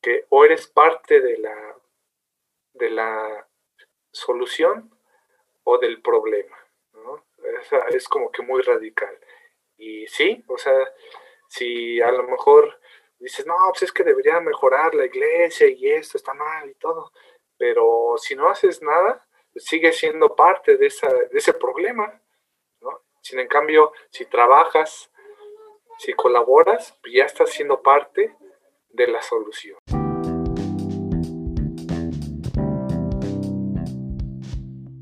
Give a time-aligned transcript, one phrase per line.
[0.00, 1.76] que o eres parte de la,
[2.74, 3.48] de la
[4.12, 4.90] solución
[5.64, 6.56] o del problema.
[6.94, 7.24] ¿no?
[7.90, 9.16] es como que muy radical.
[9.76, 10.92] Y sí, o sea,
[11.48, 12.80] si a lo mejor
[13.18, 17.12] dices, no, pues es que debería mejorar la iglesia y esto está mal y todo,
[17.56, 22.22] pero si no haces nada, pues sigue siendo parte de, esa, de ese problema,
[22.80, 23.02] ¿no?
[23.22, 25.10] Sin en cambio, si trabajas,
[25.98, 28.34] si colaboras, pues ya estás siendo parte
[28.92, 29.76] de la solución.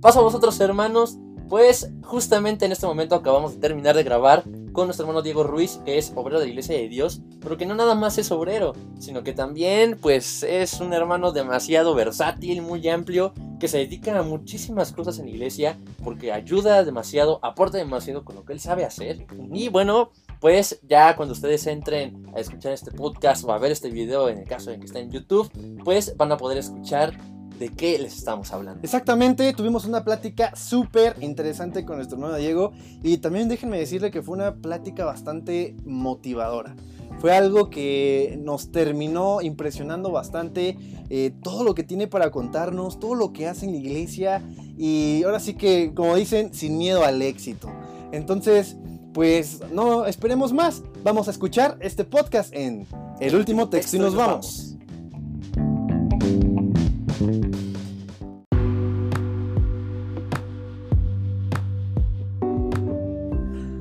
[0.00, 1.18] Paso a vosotros, hermanos.
[1.48, 5.80] Pues justamente en este momento acabamos de terminar de grabar con nuestro hermano Diego Ruiz,
[5.84, 8.74] que es obrero de la Iglesia de Dios, pero que no nada más es obrero,
[8.98, 14.22] sino que también pues es un hermano demasiado versátil, muy amplio, que se dedica a
[14.22, 18.84] muchísimas cosas en la iglesia, porque ayuda demasiado, aporta demasiado con lo que él sabe
[18.84, 19.26] hacer.
[19.52, 20.10] Y bueno,
[20.40, 24.38] pues ya cuando ustedes entren a escuchar este podcast o a ver este video, en
[24.38, 25.50] el caso de que esté en YouTube,
[25.84, 27.18] pues van a poder escuchar
[27.58, 28.80] de qué les estamos hablando.
[28.82, 34.22] Exactamente, tuvimos una plática súper interesante con nuestro hermano Diego y también déjenme decirle que
[34.22, 36.76] fue una plática bastante motivadora.
[37.18, 40.76] Fue algo que nos terminó impresionando bastante
[41.10, 44.42] eh, todo lo que tiene para contarnos, todo lo que hace en la iglesia
[44.76, 47.68] y ahora sí que, como dicen, sin miedo al éxito.
[48.12, 48.76] Entonces,
[49.18, 50.80] pues no esperemos más.
[51.02, 52.86] Vamos a escuchar este podcast en
[53.18, 54.76] El último texto y nos vamos.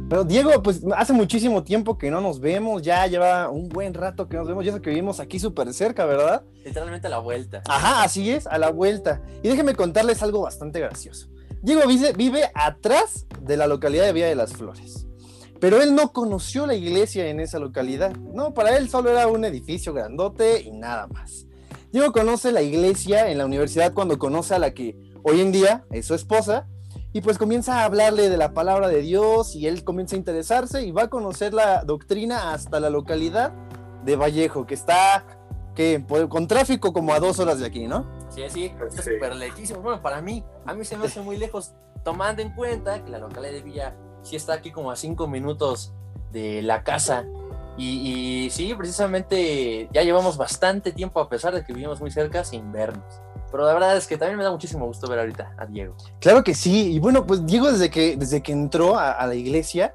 [0.10, 4.28] Pero Diego, pues hace muchísimo tiempo que no nos vemos, ya lleva un buen rato
[4.28, 6.42] que nos vemos, ya sé que vivimos aquí súper cerca, ¿verdad?
[6.66, 7.62] Literalmente a la vuelta.
[7.70, 9.22] Ajá, así es, a la vuelta.
[9.44, 11.28] Y déjenme contarles algo bastante gracioso.
[11.62, 15.07] Diego vive, vive atrás de la localidad de Villa de las Flores.
[15.60, 18.16] Pero él no conoció la iglesia en esa localidad.
[18.16, 21.48] No, para él solo era un edificio grandote y nada más.
[21.92, 25.86] Diego conoce la iglesia en la universidad cuando conoce a la que hoy en día
[25.92, 26.68] es su esposa
[27.14, 30.84] y pues comienza a hablarle de la palabra de Dios y él comienza a interesarse
[30.84, 33.54] y va a conocer la doctrina hasta la localidad
[34.04, 35.26] de Vallejo, que está
[35.74, 38.06] que con tráfico como a dos horas de aquí, ¿no?
[38.30, 39.82] Sí, sí, está súper lejísimo.
[39.82, 41.74] Bueno, para mí, a mí se me hace muy lejos,
[42.04, 43.96] tomando en cuenta que la localidad de Villa
[44.28, 45.94] sí está aquí como a cinco minutos
[46.32, 47.26] de la casa.
[47.80, 52.72] Y, sí, precisamente ya llevamos bastante tiempo, a pesar de que vivimos muy cerca, sin
[52.72, 53.06] vernos.
[53.52, 55.96] Pero la verdad es que también me da muchísimo gusto ver ahorita a Diego.
[56.20, 56.94] Claro que sí.
[56.94, 59.94] Y bueno, pues Diego desde que, desde que entró a, la iglesia,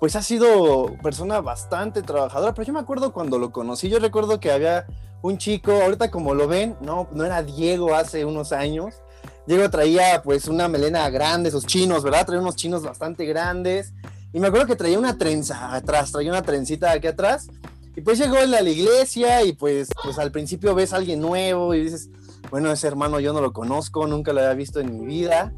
[0.00, 2.52] pues ha sido persona bastante trabajadora.
[2.52, 4.86] Pero yo me acuerdo cuando lo conocí, yo recuerdo que había
[5.22, 8.96] un chico, ahorita como lo ven, no, no era Diego hace unos años.
[9.46, 12.26] Diego traía pues una melena grande, esos chinos, ¿verdad?
[12.26, 13.92] Traía unos chinos bastante grandes.
[14.32, 17.48] Y me acuerdo que traía una trenza atrás, traía una trencita aquí atrás.
[17.96, 21.20] Y pues llegó él a la iglesia y pues, pues al principio ves a alguien
[21.20, 22.08] nuevo y dices,
[22.50, 25.52] bueno, ese hermano yo no lo conozco, nunca lo había visto en mi vida.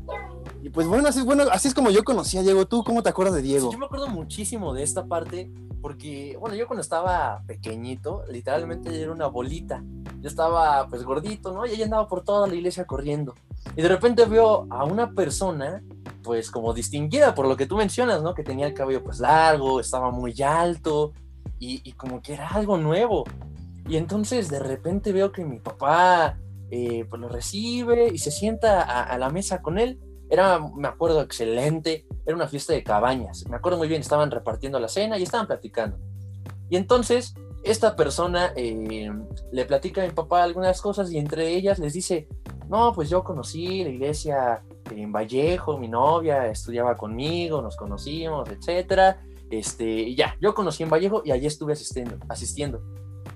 [0.62, 2.66] Y pues bueno, así es, bueno, así es como yo conocí a Diego.
[2.66, 3.70] ¿Tú cómo te acuerdas de Diego?
[3.72, 5.50] yo me acuerdo muchísimo de esta parte
[5.82, 9.82] porque, bueno, yo cuando estaba pequeñito, literalmente era una bolita.
[10.20, 11.66] Yo estaba pues gordito, ¿no?
[11.66, 13.34] Y ella andaba por toda la iglesia corriendo.
[13.76, 15.82] Y de repente veo a una persona,
[16.22, 18.34] pues como distinguida por lo que tú mencionas, ¿no?
[18.34, 21.12] Que tenía el cabello pues largo, estaba muy alto
[21.58, 23.24] y, y como que era algo nuevo.
[23.88, 26.36] Y entonces de repente veo que mi papá
[26.74, 30.00] eh, pues lo recibe y se sienta a, la mesa con él.
[30.30, 32.06] Era, me acuerdo, excelente.
[32.24, 33.44] Era una fiesta de cabañas.
[33.50, 35.98] Me acuerdo muy bien, estaban repartiendo la cena y estaban platicando.
[36.70, 39.10] Y entonces esta persona eh,
[39.52, 42.28] le platica a mi papá algunas cosas y entre ellas les dice,
[42.68, 49.22] no, pues yo conocí la iglesia en Vallejo, mi novia estudiaba conmigo, nos conocimos, etcétera.
[49.50, 52.82] Este, ya, yo conocí en Vallejo y allí estuve asistiendo, asistiendo.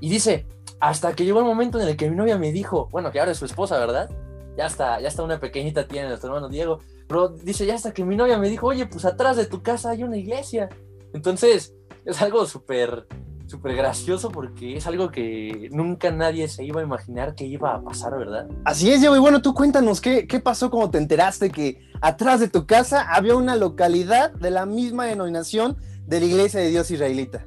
[0.01, 0.47] Y dice,
[0.81, 3.33] hasta que llegó el momento en el que mi novia me dijo, bueno, que ahora
[3.33, 4.11] es su esposa, ¿verdad?
[4.57, 6.81] Ya está, ya está una pequeñita tiene nuestro hermano Diego.
[7.07, 10.03] Pero dice, hasta que mi novia me dijo, oye, pues atrás de tu casa hay
[10.03, 10.69] una iglesia.
[11.13, 13.07] Entonces, es algo súper,
[13.47, 17.83] súper gracioso porque es algo que nunca nadie se iba a imaginar que iba a
[17.83, 18.49] pasar, ¿verdad?
[18.65, 19.17] Así es, Diego.
[19.17, 23.03] Y bueno, tú cuéntanos, ¿qué, qué pasó cuando te enteraste que atrás de tu casa
[23.13, 25.77] había una localidad de la misma denominación
[26.07, 27.47] de la iglesia de Dios israelita?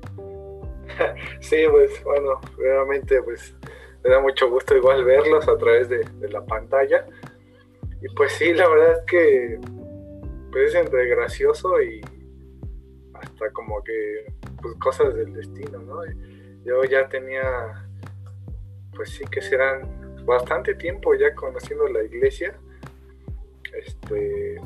[1.39, 3.53] sí, pues bueno, realmente pues
[4.03, 7.05] me da mucho gusto igual verlos a través de, la pantalla.
[8.01, 9.59] Y pues sí, la verdad es que
[10.51, 12.01] pues, es entre gracioso y
[13.39, 14.25] hasta como que
[14.61, 16.01] pues cosas del destino, ¿no?
[16.65, 17.87] Yo ya tenía,
[18.93, 22.53] pues sí que serán bastante tiempo ya conociendo la iglesia.
[23.73, 24.59] Este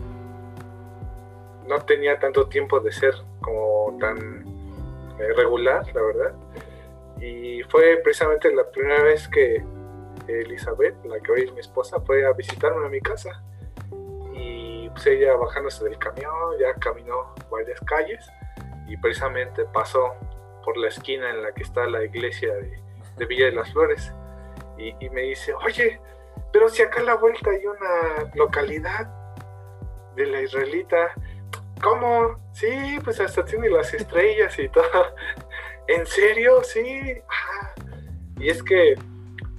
[1.68, 4.44] no tenía tanto tiempo de ser como tan
[5.18, 6.34] regular, la verdad.
[7.22, 9.64] Y fue precisamente la primera vez que
[10.28, 13.44] Elizabeth, la que hoy es mi esposa, fue a visitarme a mi casa.
[14.34, 18.28] Y pues ella bajándose del camión, ya caminó varias calles
[18.94, 20.13] y precisamente pasó
[20.63, 24.13] por la esquina en la que está la iglesia de, Villa de las Flores.
[24.78, 26.00] Y, me dice, oye,
[26.51, 29.07] pero si acá a la vuelta hay una localidad
[30.16, 31.12] de la israelita,
[31.81, 32.40] ¿cómo?
[32.51, 34.86] Sí, pues hasta tiene las estrellas y todo.
[35.88, 36.63] ¿En serio?
[36.63, 37.16] Sí.
[37.30, 37.74] Ah.
[38.38, 38.95] Y es que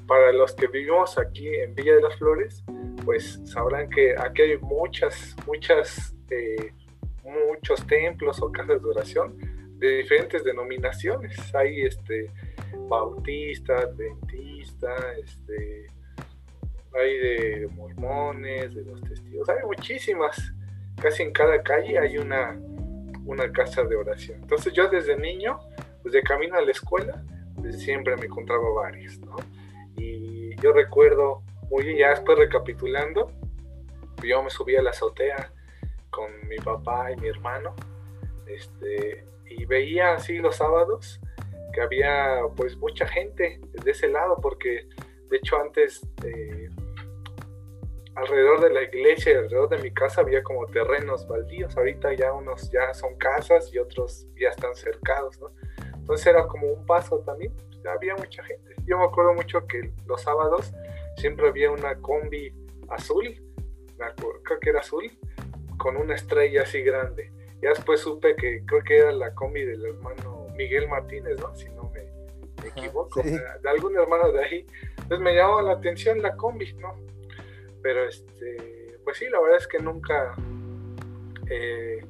[0.07, 2.63] para los que vivimos aquí en Villa de las Flores,
[3.05, 6.73] pues sabrán que aquí hay muchas, muchas, eh,
[7.25, 9.37] muchos templos o casas de oración
[9.79, 11.55] de diferentes denominaciones.
[11.55, 12.31] Hay este
[12.89, 15.87] bautista, adventista, este,
[16.95, 20.53] hay de mormones, de los testigos, hay muchísimas.
[21.01, 22.59] Casi en cada calle hay una,
[23.25, 24.41] una casa de oración.
[24.43, 25.59] Entonces yo desde niño,
[26.03, 27.25] pues de camino a la escuela,
[27.57, 29.37] pues siempre me encontraba varias, ¿no?
[29.97, 33.33] Y yo recuerdo, muy ya después recapitulando,
[34.23, 35.53] yo me subí a la azotea
[36.15, 37.75] con mi papá y mi hermano,
[38.47, 41.21] este, y veía así los sábados
[41.73, 44.89] que había pues mucha gente de ese lado, porque
[45.29, 46.71] de hecho antes eh,
[48.15, 52.33] alrededor de la iglesia y alrededor de mi casa había como terrenos baldíos, ahorita ya
[52.33, 55.51] unos ya son casas y otros ya están cercados, ¿no?
[55.97, 57.53] Entonces era como un paso también,
[57.87, 58.75] había mucha gente.
[58.85, 60.73] Yo me acuerdo mucho que los sábados
[61.17, 62.53] siempre había una combi
[62.91, 63.35] azul,
[63.97, 65.11] creo que era azul,
[65.85, 67.31] con una estrella así grande.
[67.61, 71.55] Ya después supe que creo que era la combi del hermano Miguel Martínez, ¿no?
[71.55, 72.09] Si no me,
[72.67, 74.67] equivoco, de algún hermano de ahí.
[74.97, 76.95] Entonces me llamó la atención la combi, ¿no?
[77.83, 80.35] Pero este, pues sí, la verdad es que nunca
[81.51, 82.03] eh,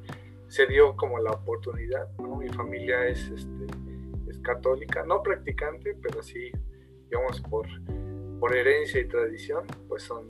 [0.47, 2.37] se dio como la oportunidad, ¿no?
[2.37, 3.65] Mi familia es, este,
[4.29, 6.49] es católica, no practicante, pero sí,
[7.09, 7.67] digamos, por,
[8.39, 10.25] por herencia y tradición, pues son,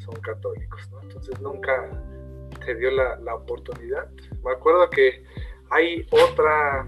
[0.00, 1.00] son católicos, ¿no?
[1.02, 1.88] Entonces nunca
[2.64, 4.08] se dio la, la oportunidad.
[4.44, 5.24] Me acuerdo que
[5.70, 6.86] hay otra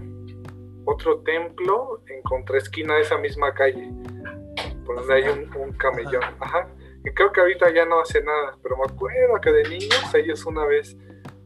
[0.85, 3.91] otro templo en contraesquina de esa misma calle,
[4.85, 6.23] por donde hay un, un camellón.
[6.39, 6.67] Ajá.
[7.03, 10.45] Y creo que ahorita ya no hace nada, pero me acuerdo que de niños ellos
[10.45, 10.97] una vez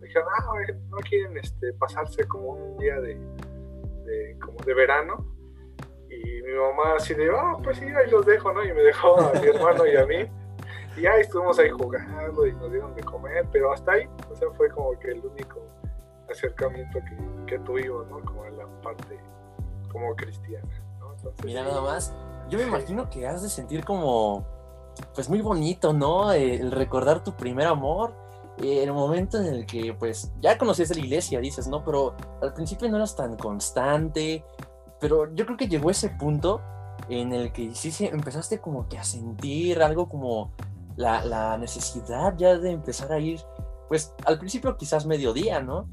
[0.02, 0.54] dijeron, ah,
[0.90, 3.16] no quieren este, pasarse como un día de,
[4.06, 5.26] de, como de verano.
[6.10, 8.64] Y mi mamá así de, ah, pues sí, ahí los dejo, ¿no?
[8.64, 10.30] Y me dejó a mi hermano y a mí.
[10.98, 14.50] Y ya estuvimos ahí jugando y nos dieron de comer, pero hasta ahí, o sea,
[14.52, 15.62] fue como que el único
[16.30, 18.20] acercamiento que, que tuvimos, ¿no?
[18.22, 19.20] Como en la parte
[19.92, 20.68] como cristiana,
[21.00, 21.16] ¿no?
[21.44, 22.14] Mira nada más,
[22.50, 24.46] yo me imagino que has de sentir como,
[25.14, 26.32] pues muy bonito, ¿no?
[26.32, 28.14] El recordar tu primer amor,
[28.58, 31.84] el momento en el que, pues, ya conocías la iglesia, dices, ¿no?
[31.84, 34.44] Pero al principio no eras tan constante,
[35.00, 36.62] pero yo creo que llegó ese punto
[37.10, 40.52] en el que sí, sí empezaste como que a sentir algo como
[40.96, 43.40] la, necesidad ya de empezar a ir,
[43.88, 45.90] pues al principio quizás mediodía, ¿no?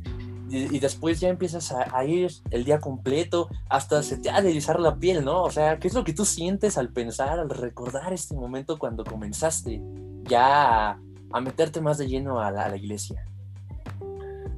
[0.49, 4.79] Y, después ya empiezas a, ir el día completo, hasta se te ha de erizar
[4.81, 5.45] la piel, ¿no?
[5.45, 9.03] O sea, ¿qué es lo que tú sientes al pensar, al recordar este momento cuando
[9.03, 9.81] comenzaste
[10.25, 10.91] ya
[11.33, 13.25] a, meterte más de lleno a la, iglesia?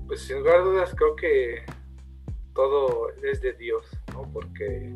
[0.08, 1.64] Pues sin lugar a dudas creo que
[2.54, 4.22] todo es de Dios, ¿no?
[4.32, 4.92] Porque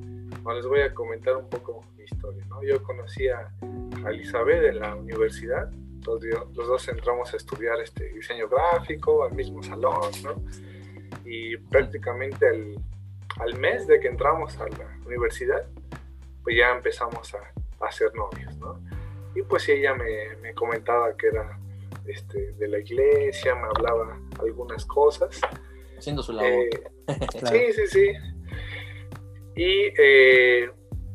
[0.55, 2.61] les voy a comentar un poco mi historia, ¿no?
[2.65, 3.53] Yo conocí a,
[4.07, 5.71] Elizabeth en la universidad,
[6.07, 6.23] los,
[6.55, 10.43] los, dos entramos a estudiar este diseño gráfico al mismo salón, ¿no?
[11.25, 12.77] y prácticamente al,
[13.41, 15.67] al, mes de que entramos a la universidad,
[16.43, 17.53] pues ya empezamos a,
[17.85, 18.81] a ser novios, ¿no?
[19.35, 21.59] Y pues ella me, me comentaba que era
[22.07, 25.41] este, de la iglesia, me hablaba algunas cosas.
[25.97, 26.51] Haciendo su labor.
[26.51, 26.71] Eh,
[27.45, 28.13] sí, sí, sí.
[29.55, 30.71] Y eh,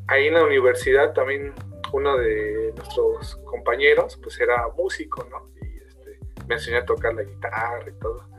[0.07, 1.53] ahí en la universidad también
[1.93, 5.50] uno de nuestros compañeros pues era músico, ¿no?
[5.62, 8.33] Y este, me enseñó a tocar la guitarra y todo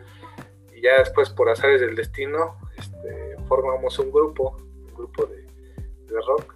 [0.85, 5.43] ya después, por azares del destino, este, formamos un grupo, un grupo de,
[6.29, 6.55] rock.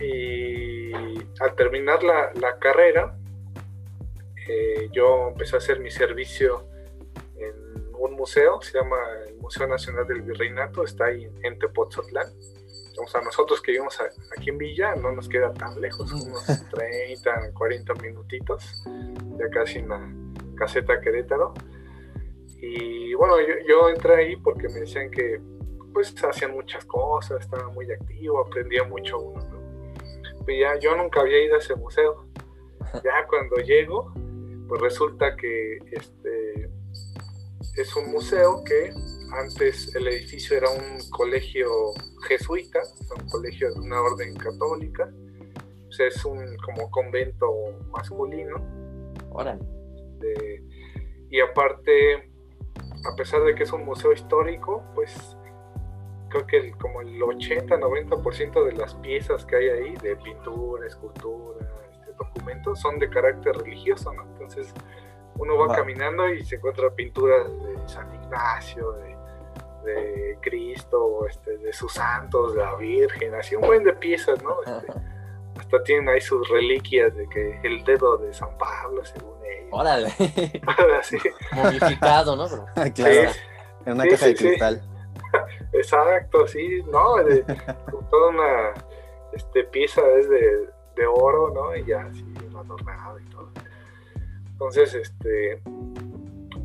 [0.00, 0.92] Y
[1.40, 3.16] al terminar la, carrera,
[4.48, 6.66] eh, yo empecé a hacer mi servicio
[7.36, 7.54] en
[7.94, 12.26] un museo, se llama el Museo Nacional del Virreinato, está ahí en Tepoztlán.
[13.00, 13.98] O sea, nosotros que vivimos
[14.36, 18.84] aquí en Villa no nos queda tan lejos, unos 30, 40 minutitos,
[19.38, 20.12] ya casi en la
[20.56, 21.54] caseta Querétaro.
[22.58, 23.34] Y bueno,
[23.66, 25.40] yo, entré ahí porque me decían que
[25.92, 29.62] pues hacían muchas cosas, estaba muy activo, aprendía mucho uno, ¿no?
[30.48, 32.26] ya yo nunca había ido a ese museo.
[33.04, 34.12] Ya cuando llego,
[34.68, 36.41] pues resulta que este
[37.76, 38.92] es un museo que
[39.32, 41.70] antes el edificio era un colegio
[42.28, 42.80] jesuita,
[43.18, 45.10] un colegio de una orden católica.
[45.88, 47.50] O sea, es un como convento
[47.90, 48.56] masculino.
[49.30, 49.60] Órale.
[51.30, 52.30] y aparte,
[53.10, 55.36] a pesar de que es un museo histórico, pues
[56.28, 61.66] creo que el, como el 80-90% de las piezas que hay ahí, de pintura, escultura,
[61.90, 64.24] este, documentos, son de carácter religioso, ¿no?
[64.24, 64.74] Entonces
[65.38, 69.12] uno va caminando y se encuentra pinturas de San Ignacio, de,
[70.40, 74.62] Cristo, este, de sus santos, de la Virgen, así un buen de piezas, ¿no?
[74.62, 74.92] Este,
[75.58, 79.68] hasta tienen ahí sus reliquias de que el dedo de San Pablo, según ellos.
[79.72, 80.08] Órale.
[81.00, 81.18] así.
[81.52, 82.46] Momificado, ¿no?
[82.94, 83.30] claro.
[83.86, 84.82] en una caja de cristal.
[85.72, 87.16] Exacto, sí, ¿no?
[88.10, 88.74] toda una
[89.32, 91.74] este, pieza es de, de, oro, ¿no?
[91.76, 92.24] Y ya así
[92.54, 93.51] adornado y todo.
[94.62, 95.60] Entonces, este,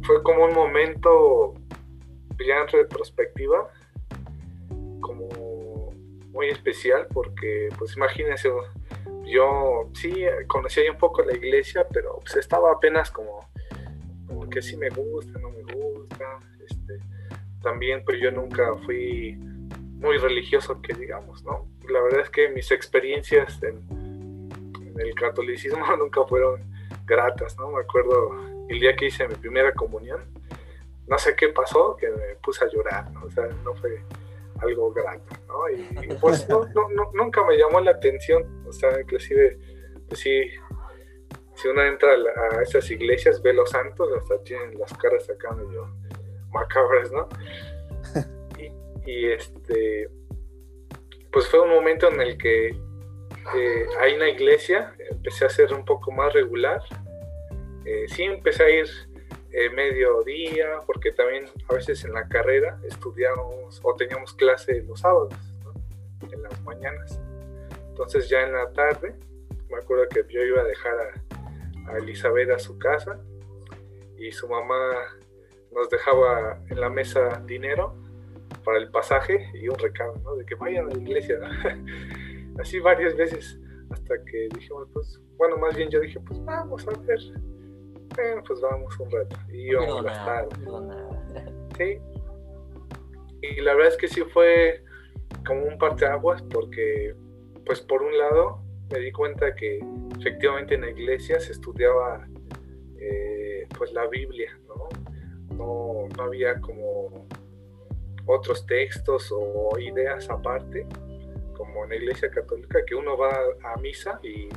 [0.04, 1.56] fue como un momento
[2.46, 3.72] ya en retrospectiva,
[5.02, 5.28] como
[6.32, 8.52] muy especial, porque, pues imagínense,
[9.26, 13.50] yo sí conocía un poco la iglesia, pero pues estaba apenas como,
[14.28, 16.40] como que sí me gusta, no me gusta,
[16.70, 17.00] este,
[17.64, 21.68] también, pero yo nunca fui muy religioso, que digamos, ¿no?
[21.90, 23.82] La verdad es que mis experiencias en,
[24.86, 26.77] en el catolicismo nunca fueron
[27.08, 27.72] gratas, ¿no?
[27.72, 28.32] Me acuerdo
[28.70, 30.22] el día que hice mi primera comunión,
[31.08, 33.24] no sé qué pasó, que me puse a llorar, ¿no?
[33.24, 34.04] O sea, no fue
[34.60, 35.70] algo grato, ¿no?
[35.70, 39.58] Y, pues no, no, nunca me llamó la atención, o sea, inclusive,
[40.08, 40.52] pues sí,
[41.56, 45.90] si uno entra a, esas iglesias, ve los santos, hasta tienen las caras acá medio
[46.52, 47.28] macabras, ¿no?
[49.06, 50.10] Y, este,
[51.32, 52.68] pues fue un momento en el que
[53.56, 56.82] eh, hay una iglesia, empecé a ser un poco más regular,
[57.86, 58.88] eh, sí empecé a ir
[59.52, 65.34] eh, mediodía, porque también a veces en la carrera estudiamos o teníamos clase los sábados,
[66.32, 67.20] en las mañanas.
[67.90, 69.16] Entonces ya en la tarde,
[69.70, 73.20] me acuerdo que yo iba a dejar a, a Elizabeth a su casa
[74.18, 74.76] y su mamá
[75.72, 77.96] nos dejaba en la mesa dinero
[78.64, 80.36] para el pasaje y un recado, ¿no?
[80.36, 81.40] De que vayan a la iglesia,
[82.60, 83.60] Así varias veces,
[84.08, 87.20] hasta que dijimos, pues, bueno, más bien yo dije, pues vamos a ver.
[88.16, 89.36] Bueno, pues vamos un rato.
[89.52, 90.48] Y íbamos a gastar.
[91.78, 92.00] Sí.
[93.42, 94.84] Y la verdad es que sí fue
[95.46, 97.14] como un parteaguas porque,
[97.66, 98.62] pues por un lado,
[98.92, 99.80] me di cuenta que
[100.20, 102.28] efectivamente en la iglesia se estudiaba
[103.00, 104.88] eh, pues la Biblia, ¿no?
[105.56, 107.28] no, había como
[108.26, 110.88] otros textos o ideas aparte,
[111.58, 113.32] como en la iglesia católica, que uno va
[113.64, 114.50] a misa y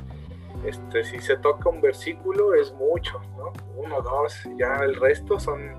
[0.65, 3.51] este, si se toca un versículo es mucho, ¿no?
[3.75, 5.73] Uno, dos, ya el resto son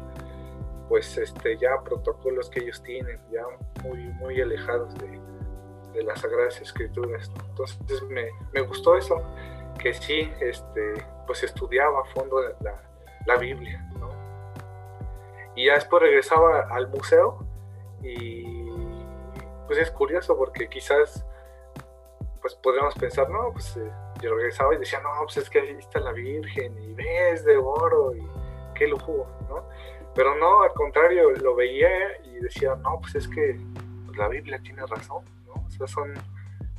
[0.88, 3.44] pues este, ya protocolos que ellos tienen, ya
[3.82, 5.20] muy, muy alejados de,
[5.94, 7.30] de las Sagradas Escrituras.
[7.48, 9.22] Entonces me, me, gustó eso,
[9.78, 10.94] que sí, este,
[11.26, 12.82] pues estudiaba a fondo la,
[13.26, 13.88] la Biblia.
[15.54, 17.44] Y ya después regresaba al museo
[18.02, 18.61] y
[19.66, 21.24] pues es curioso porque quizás
[22.40, 23.90] pues podríamos pensar, no, pues eh,
[24.20, 27.56] yo regresaba y decía, no, pues es que ahí está la Virgen y ves de
[27.56, 28.26] oro y
[28.74, 29.68] qué lujo, ¿no?
[30.14, 31.88] Pero no, al contrario, lo veía
[32.24, 33.58] y decía, no, pues es que
[34.16, 35.54] la Biblia tiene razón, ¿no?
[35.66, 36.12] O sea, son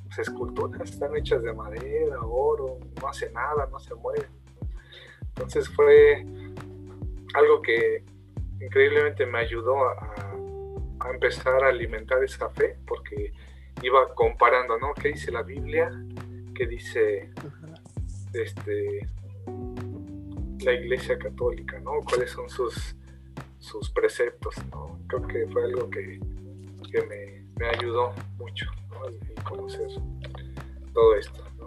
[0.05, 4.27] pues, esculturas, están hechas de madera, oro, no hace nada, no se mueve.
[5.29, 6.25] Entonces fue
[7.33, 8.03] algo que
[8.59, 10.32] increíblemente me ayudó a,
[11.11, 13.33] empezar a alimentar esa fe, porque
[13.81, 14.93] iba comparando, ¿no?
[14.93, 15.91] ¿Qué dice la Biblia?
[16.55, 17.31] ¿Qué dice
[18.33, 19.07] este,
[20.63, 21.99] la Iglesia Católica, ¿no?
[22.07, 22.95] ¿Cuáles son sus,
[23.59, 24.99] sus preceptos, ¿no?
[25.07, 26.19] Creo que fue algo que,
[27.57, 29.43] me, ayudó mucho, ¿no?
[29.43, 29.87] conocer
[30.93, 31.65] todo esto, ¿no?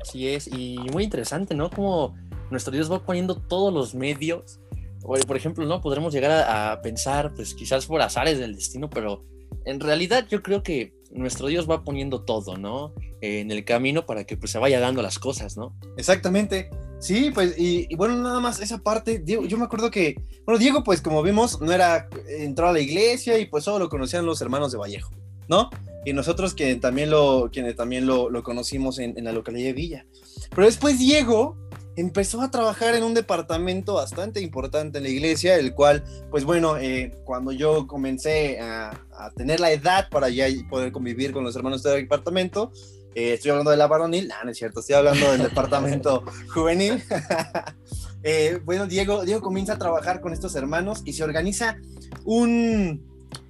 [0.00, 1.70] Así es, y muy interesante, ¿no?
[1.70, 2.16] Como
[2.50, 4.60] nuestro Dios va poniendo todos los medios
[5.00, 5.80] por ejemplo, ¿no?
[5.80, 9.24] Podremos llegar a, pensar, pues quizás por azares del destino, pero
[9.64, 12.92] en realidad yo creo que nuestro Dios va poniendo todo, ¿no?
[13.20, 15.74] en el camino para que pues se vaya dando las cosas, ¿no?
[15.96, 16.70] Exactamente.
[17.00, 20.82] Sí, pues, y, bueno, nada más esa parte, Diego, yo me acuerdo que, bueno, Diego,
[20.82, 24.40] pues como vimos, no era, entró a la iglesia y pues solo lo conocían los
[24.40, 25.12] hermanos de Vallejo,
[25.48, 25.70] ¿no?
[26.04, 30.06] Y nosotros que también lo, quienes también lo, conocimos en, en, la localidad de Villa.
[30.50, 31.56] Pero después Diego
[31.98, 36.76] empezó a trabajar en un departamento bastante importante en la iglesia, el cual, pues bueno,
[36.78, 38.90] eh, cuando yo comencé a,
[39.36, 42.72] tener la edad para ya poder convivir con los hermanos del departamento,
[43.16, 46.22] eh, estoy hablando de la varonil, no, no es cierto, estoy hablando del departamento
[46.54, 47.02] juvenil.
[48.22, 51.78] eh, bueno, Diego, Diego comienza a trabajar con estos hermanos y se organiza
[52.24, 53.04] un,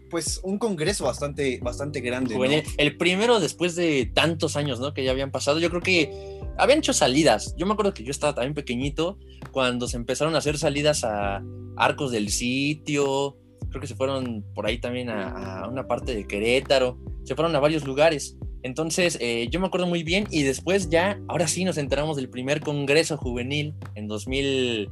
[0.08, 2.64] pues, un congreso bastante, bastante grande.
[2.76, 4.94] El primero después de tantos años, ¿no?
[4.94, 5.58] Que ya habían pasado.
[5.58, 7.54] Yo creo que habían hecho salidas.
[7.56, 9.18] Yo me acuerdo que yo estaba también pequeñito
[9.52, 11.42] cuando se empezaron a hacer salidas a
[11.76, 13.36] arcos del sitio.
[13.68, 16.98] Creo que se fueron por ahí también a una parte de Querétaro.
[17.24, 18.37] Se fueron a varios lugares.
[18.62, 22.28] Entonces, eh, yo me acuerdo muy bien y después ya, ahora sí nos enteramos del
[22.28, 24.90] primer Congreso Juvenil en 2000,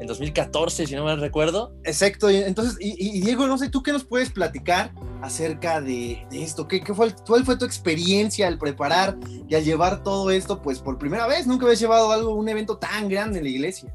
[0.00, 1.74] en 2014, si no me recuerdo.
[1.84, 6.42] Exacto, entonces, y, y, Diego, no sé, ¿tú qué nos puedes platicar acerca de, de
[6.42, 6.68] esto?
[6.68, 9.16] ¿Qué, qué fue, ¿Cuál fue tu experiencia al preparar
[9.48, 11.46] y al llevar todo esto, pues por primera vez?
[11.46, 13.92] Nunca habías llevado algo, un evento tan grande en la iglesia.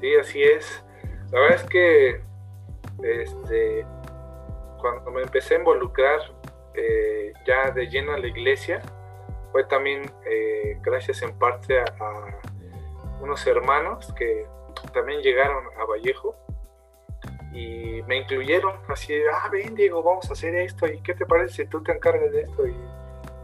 [0.00, 0.82] Sí, así es.
[1.30, 2.30] La verdad es que
[3.02, 3.86] este,
[4.80, 6.18] cuando me empecé a involucrar
[6.74, 8.80] eh, ya de lleno a la iglesia,
[9.52, 12.40] fue también eh, gracias en parte a, a,
[13.20, 14.46] unos hermanos que
[14.92, 16.36] también llegaron a Vallejo
[17.52, 21.64] y me incluyeron así, ah, ven Diego, vamos a hacer esto y qué te parece
[21.64, 22.74] si tú te encargas de esto y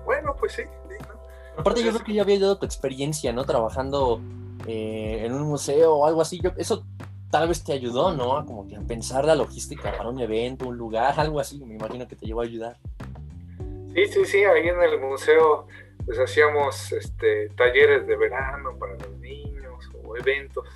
[0.05, 0.63] bueno, pues sí.
[0.63, 1.61] ¿no?
[1.61, 3.45] Aparte yo creo que ya había dado tu experiencia, ¿no?
[3.45, 4.21] Trabajando
[4.67, 6.85] eh, en un museo o algo así, yo, eso
[7.31, 8.37] tal vez te ayudó, ¿no?
[8.37, 11.75] A como que a pensar la logística para un evento, un lugar, algo así, me
[11.75, 12.79] imagino que te llevó a ayudar.
[13.97, 15.67] Sí, sí, sí, ahí en el museo
[16.05, 20.69] pues hacíamos este, talleres de verano para los niños o eventos,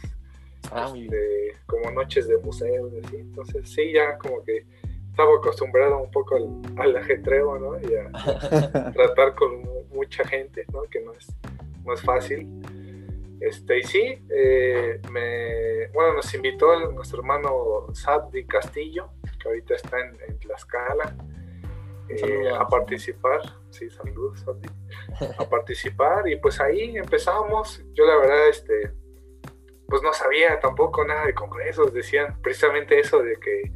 [0.72, 3.16] Ah, este, como noches de museo, así.
[3.16, 4.64] entonces sí, ya como que
[5.10, 7.78] estaba acostumbrado un poco al, al ajetreo, ¿no?
[7.80, 8.10] Y a
[8.92, 9.62] tratar con
[9.92, 10.82] mucha gente, ¿no?
[10.84, 11.28] Que no es,
[11.84, 12.48] no es fácil.
[13.40, 19.10] Este, y sí, eh, me, bueno, nos invitó el, nuestro hermano Sabdi Castillo,
[19.42, 21.14] que ahorita está en, en Tlaxcala,
[22.16, 23.40] eh, a participar.
[23.70, 24.44] Sí, saludos.
[25.38, 27.82] A participar, y pues ahí empezamos.
[27.94, 28.92] Yo, la verdad, este,
[29.86, 31.92] pues no sabía tampoco nada de congresos.
[31.92, 33.72] Decían precisamente eso de que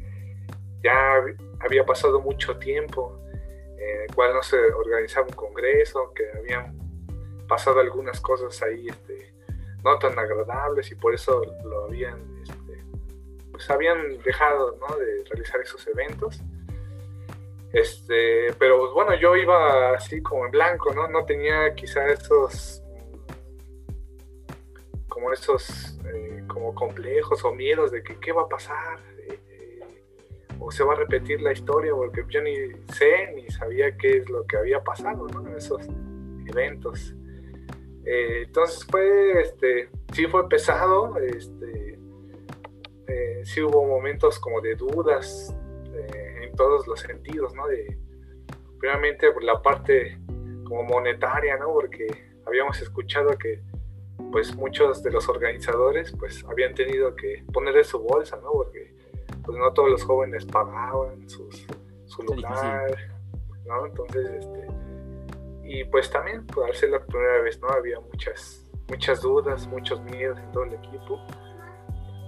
[0.83, 1.23] ya
[1.59, 3.19] había pasado mucho tiempo
[3.77, 6.77] en el cual no se organizaba un congreso, que habían
[7.47, 9.33] pasado algunas cosas ahí este,
[9.83, 12.83] no tan agradables y por eso lo habían, este,
[13.51, 14.95] pues habían dejado ¿no?
[14.95, 16.41] de realizar esos eventos.
[17.75, 21.09] Este, pero pues, bueno, yo iba así como en blanco, ¿no?
[21.09, 22.81] No tenía quizá esos
[25.09, 29.81] como esos eh, como complejos o miedos de que qué va a pasar eh,
[30.57, 32.55] o se va a repetir la historia porque yo ni
[32.93, 35.81] sé ni sabía qué es lo que había pasado en esos
[36.47, 37.13] eventos.
[38.05, 41.99] Eh, entonces fue, este, sí fue pesado, este,
[43.43, 45.53] sí hubo momentos como de dudas
[46.55, 47.67] todos los sentidos, ¿no?
[47.67, 47.97] De,
[48.79, 50.19] primeramente por la parte
[50.65, 51.73] como monetaria, ¿no?
[51.73, 52.07] Porque
[52.45, 53.61] habíamos escuchado que
[54.31, 58.51] pues muchos de los organizadores pues habían tenido que poner de su bolsa, ¿no?
[58.51, 58.95] Porque
[59.43, 61.65] pues no todos los jóvenes pagaban sus,
[62.05, 62.95] su lugar,
[63.65, 63.85] ¿no?
[63.85, 64.67] Entonces, este,
[65.65, 69.99] y pues también pues, al ser la primera vez no había muchas muchas dudas muchos
[70.03, 71.19] miedos en todo el equipo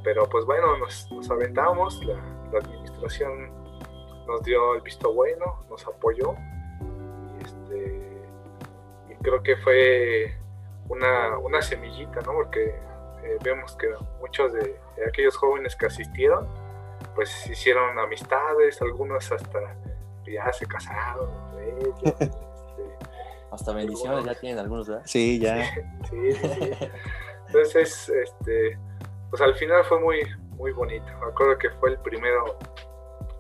[0.04, 2.16] pero pues bueno nos, nos aventamos la,
[2.52, 3.67] la, administración
[4.28, 6.36] nos dio el visto bueno nos apoyó
[7.40, 8.22] y, este,
[9.10, 10.36] y creo que fue
[10.90, 12.76] una, una semillita no porque
[13.24, 13.88] eh, vemos que
[14.20, 16.48] muchos de, de, aquellos jóvenes que asistieron
[17.16, 19.76] pues hicieron amistades algunos hasta
[20.26, 22.16] ya se casaron ellos,
[23.52, 25.04] hasta bendiciones ya tienen algunos, ¿verdad?
[25.06, 25.64] Sí, ya.
[26.10, 26.72] Sí, sí, sí.
[27.48, 28.78] Entonces, este,
[29.30, 31.06] pues al final fue muy, muy bonito.
[31.20, 32.58] Me acuerdo que fue el primero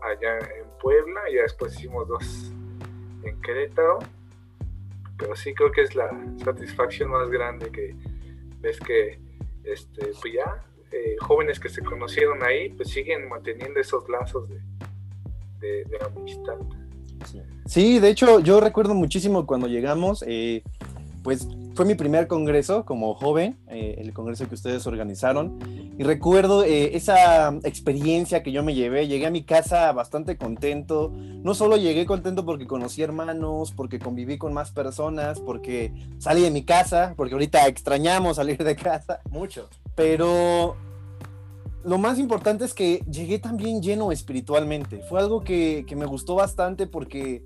[0.01, 2.51] allá en Puebla, y ya después hicimos dos
[3.23, 3.99] en Querétaro.
[5.17, 6.09] Pero sí creo que es la
[6.43, 7.95] satisfacción más grande que
[8.59, 9.19] ves que,
[9.63, 14.59] este, pues ya, eh, jóvenes que se conocieron ahí, pues siguen manteniendo esos lazos de,
[15.59, 16.57] de, amistad.
[17.25, 17.41] Sí.
[17.65, 17.99] sí.
[17.99, 20.63] de hecho, yo recuerdo muchísimo cuando llegamos, eh,
[21.27, 25.59] pues fue mi primer congreso como joven, eh, el congreso que ustedes organizaron,
[25.97, 31.11] y recuerdo eh, esa experiencia que yo me llevé, llegué a mi casa bastante contento,
[31.11, 36.49] no solo llegué contento porque conocí hermanos, porque conviví con más personas, porque salí de
[36.49, 39.19] mi casa, porque ahorita extrañamos salir de casa.
[39.29, 39.67] Mucho.
[39.95, 40.77] Pero
[41.83, 45.01] lo más importante es que llegué también lleno espiritualmente.
[45.09, 47.43] Fue algo que, que, me gustó bastante porque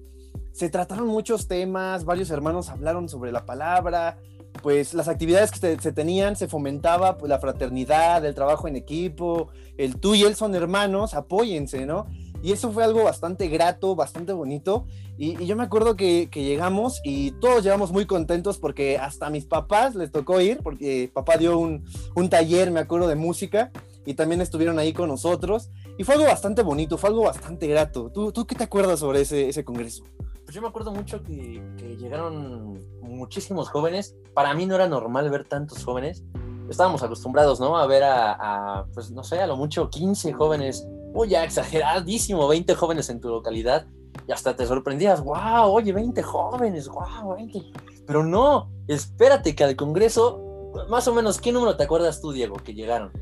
[0.52, 4.18] se trataron muchos temas, varios hermanos hablaron sobre la palabra,
[4.62, 9.50] pues las actividades que se, tenían, se fomentaba pues, la fraternidad, el trabajo en equipo,
[9.78, 12.08] el tú y él son hermanos, apóyense, ¿no?
[12.44, 14.86] Y eso fue algo bastante grato, bastante bonito.
[15.18, 19.96] Y, yo me acuerdo que, llegamos y todos llevamos muy contentos porque hasta mis papás
[19.96, 21.84] les tocó ir, porque papá dio un,
[22.30, 23.72] taller, me acuerdo, de música
[24.06, 25.70] y también estuvieron ahí con nosotros.
[25.98, 28.12] Y fue algo bastante bonito, fue algo bastante grato.
[28.12, 30.04] ¿Tú, tú qué te acuerdas sobre ese congreso?
[30.52, 31.64] Pues yo me acuerdo mucho que,
[31.98, 34.18] llegaron muchísimos jóvenes.
[34.34, 36.26] Para mí no era normal ver tantos jóvenes.
[36.70, 37.78] Estábamos acostumbrados, ¿no?
[37.78, 38.34] A ver a,
[38.80, 43.22] a pues no sé, a lo mucho 15 jóvenes Uy, ya exageradísimo, 20 jóvenes en
[43.22, 43.88] tu localidad
[44.28, 47.72] y hasta te sorprendías, wow, oye, 20 jóvenes, wow, 20.
[48.06, 52.58] Pero no, espérate que al Congreso, más o menos, ¿qué número te acuerdas tú, Diego,
[52.58, 53.14] que llegaron?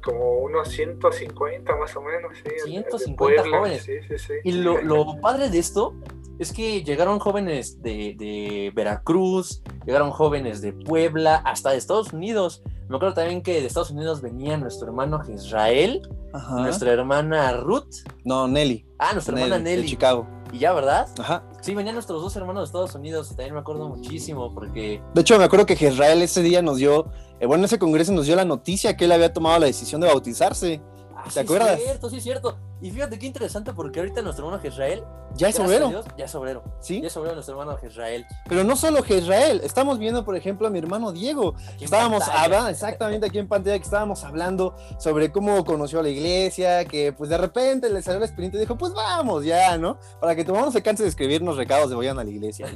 [0.00, 2.70] Como unos 150 más o menos, sí.
[2.70, 3.82] 150 jóvenes.
[3.82, 4.34] Sí, sí, sí.
[4.44, 5.94] Y lo, lo padre de esto
[6.38, 12.62] es que llegaron jóvenes de, Veracruz, llegaron jóvenes de Puebla, hasta de Estados Unidos.
[12.88, 16.02] Me acuerdo también que de Estados Unidos venía nuestro hermano Israel,
[16.50, 18.04] nuestra hermana Ruth.
[18.24, 18.84] No, Nelly.
[18.98, 19.82] Ah, nuestra hermana Nelly.
[19.82, 20.26] De Chicago.
[20.52, 21.08] Y ya, ¿verdad?
[21.18, 21.42] Ajá.
[21.62, 25.02] Sí, venían nuestros dos hermanos de Estados Unidos también me acuerdo muchísimo porque...
[25.14, 27.06] De hecho, me acuerdo que Israel ese día nos dio,
[27.40, 30.02] eh, bueno, en ese congreso nos dio la noticia que él había tomado la decisión
[30.02, 30.82] de bautizarse.
[31.24, 31.78] Ah, ¿Te acuerdas?
[31.78, 32.58] Sí, cierto, sí, cierto.
[32.80, 35.04] Y fíjate qué interesante porque ahorita nuestro hermano Israel.
[35.34, 36.04] Ya es obrero.
[36.16, 36.64] ya es obrero.
[36.80, 37.00] Sí.
[37.00, 38.26] Ya es obrero nuestro hermano Israel.
[38.48, 39.60] Pero no solo Israel.
[39.62, 41.54] Estamos viendo, por ejemplo, a mi hermano Diego.
[41.80, 46.84] Estábamos hablando, exactamente aquí en pantalla, que estábamos hablando sobre cómo conoció a la iglesia,
[46.84, 49.98] que pues de repente le salió la experiencia y dijo, pues vamos ya, ¿no?
[50.20, 52.66] Para que tu mamá no se canse de escribirnos recados de vayan a la iglesia.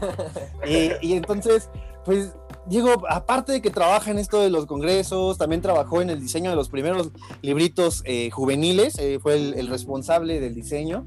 [0.65, 1.69] y, y entonces,
[2.07, 2.33] pues
[2.67, 6.51] Diego, aparte de que trabaja en esto de los congresos, también trabajó en el diseño
[6.51, 7.11] de los primeros
[7.43, 11.07] libritos eh, juveniles, eh, fue el, responsable del diseño.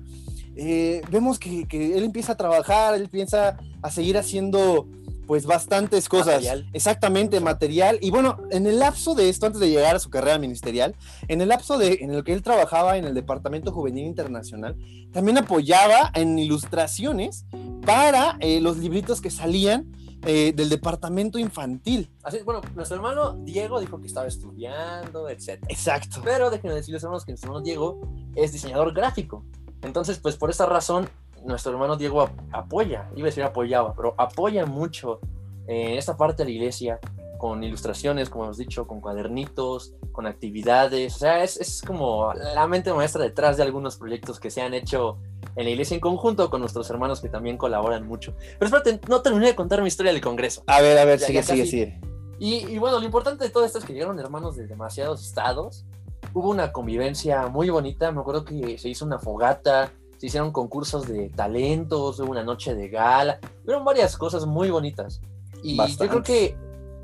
[0.55, 4.87] Eh, vemos que, él empieza a trabajar, él piensa a seguir haciendo
[5.25, 6.43] pues bastantes cosas.
[6.73, 7.97] Exactamente, material.
[8.01, 10.95] Y bueno, en el lapso de esto, antes de llegar a su carrera ministerial,
[11.27, 14.75] en el lapso de, en el que él trabajaba en el Departamento Juvenil Internacional,
[15.13, 17.45] también apoyaba en ilustraciones
[17.85, 22.11] para los libritos que salían eh, del departamento infantil.
[22.23, 25.63] Así, bueno, nuestro hermano Diego dijo que estaba estudiando, etc.
[25.69, 26.21] Exacto.
[26.23, 28.01] Pero déjenme decirles, hermanos, que nuestro hermano Diego
[28.35, 29.45] es diseñador gráfico.
[29.81, 31.09] Entonces, pues por esa razón,
[31.45, 35.19] nuestro hermano Diego apoya, iba a decir apoyaba, pero apoya mucho
[35.67, 36.99] en esta parte de la iglesia
[37.37, 41.15] con ilustraciones, como hemos dicho, con cuadernitos, con actividades.
[41.15, 44.73] O sea, es, es como la mente maestra detrás de algunos proyectos que se han
[44.73, 45.17] hecho
[45.55, 48.33] en la iglesia en conjunto con nuestros hermanos que también colaboran mucho.
[48.57, 50.63] Pero espérate, no terminé de contar mi historia del Congreso.
[50.67, 51.99] A ver, a ver, sigue, sigue, sigue.
[52.39, 55.85] Y, bueno, lo importante de todo esto es que llegaron hermanos de demasiados estados.
[56.33, 58.11] Hubo una convivencia muy bonita.
[58.13, 62.75] Me acuerdo que se hizo una fogata, se hicieron concursos de talentos, hubo una noche
[62.75, 63.39] de gala.
[63.65, 65.19] Fueron varias cosas muy bonitas.
[65.61, 66.55] Y yo creo que,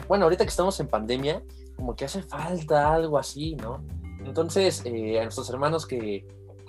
[0.08, 1.44] bueno, ahorita que estamos en pandemia,
[1.76, 3.84] como que hace falta algo así, ¿no?
[4.24, 6.26] Entonces, eh, a nuestros hermanos que,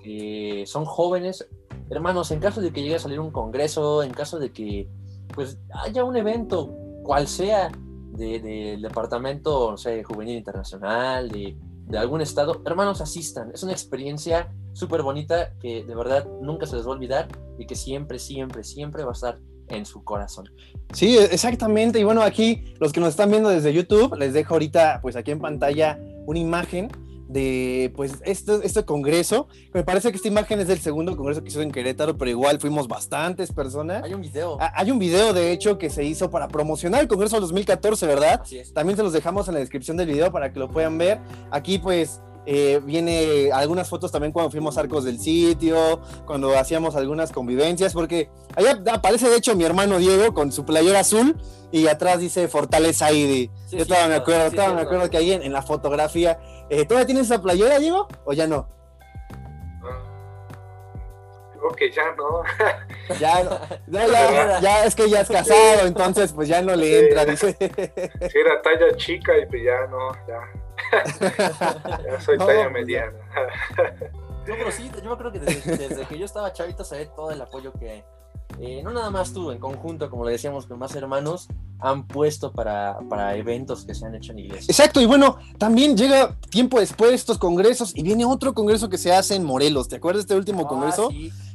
[0.06, 1.48] que son jóvenes,
[1.90, 4.88] hermanos, en caso de que llegue a salir un congreso, en caso de que
[5.34, 7.72] pues haya un evento, cual sea,
[8.12, 11.56] del departamento, no sé, juvenil internacional, de,
[11.88, 13.50] de algún estado, hermanos, asistan.
[13.52, 17.66] Es una experiencia súper bonita que de verdad nunca se les va a olvidar y
[17.66, 19.38] que siempre, siempre, siempre va a estar
[19.68, 20.48] en su corazón.
[20.92, 21.98] Sí, exactamente.
[21.98, 25.32] Y bueno, aquí los que nos están viendo desde YouTube, les dejo ahorita, pues aquí
[25.32, 26.90] en pantalla, una imagen
[27.28, 29.48] de pues este, este congreso.
[29.72, 32.60] Me parece que esta imagen es del segundo congreso que hizo en Querétaro, pero igual
[32.60, 34.04] fuimos bastantes personas.
[34.04, 34.58] Hay un video.
[34.60, 38.42] Ah, hay un video, de hecho, que se hizo para promocionar el congreso 2014, ¿verdad?
[38.74, 41.20] También se los dejamos en la descripción del video para que lo puedan ver.
[41.50, 47.32] Aquí pues eh, viene algunas fotos también cuando fuimos arcos del sitio, cuando hacíamos algunas
[47.32, 51.36] convivencias, porque allá aparece de hecho mi hermano Diego con su playera azul
[51.72, 53.50] y atrás dice Fortaleza ID.
[53.72, 56.38] Yo estaba me acuerdo, me acuerdo que ahí en, la fotografía.
[56.68, 58.08] Eh, ¿Todavía tienes esa playera, Diego?
[58.24, 58.68] ¿O ya no?
[61.52, 62.42] Creo que ya no.
[63.20, 63.80] ya,
[64.60, 67.56] ya, es que ya es casado, entonces pues ya no le entra, dice.
[68.30, 70.40] Sí, era talla chica y pues ya no, ya
[72.04, 73.12] ya soy talla mediana.
[74.46, 77.40] yo, pero sí, yo creo que desde, que yo estaba chavito se ve todo el
[77.40, 78.04] apoyo que,
[78.60, 82.52] eh, no nada más tú, en conjunto, como le decíamos, con más hermanos, han puesto
[82.52, 84.66] para, para eventos que se han hecho en iglesia.
[84.70, 89.12] Exacto, y bueno, también llega tiempo después estos congresos y viene otro congreso que se
[89.12, 89.88] hace en Morelos.
[89.88, 91.10] ¿Te acuerdas de este último ah, congreso?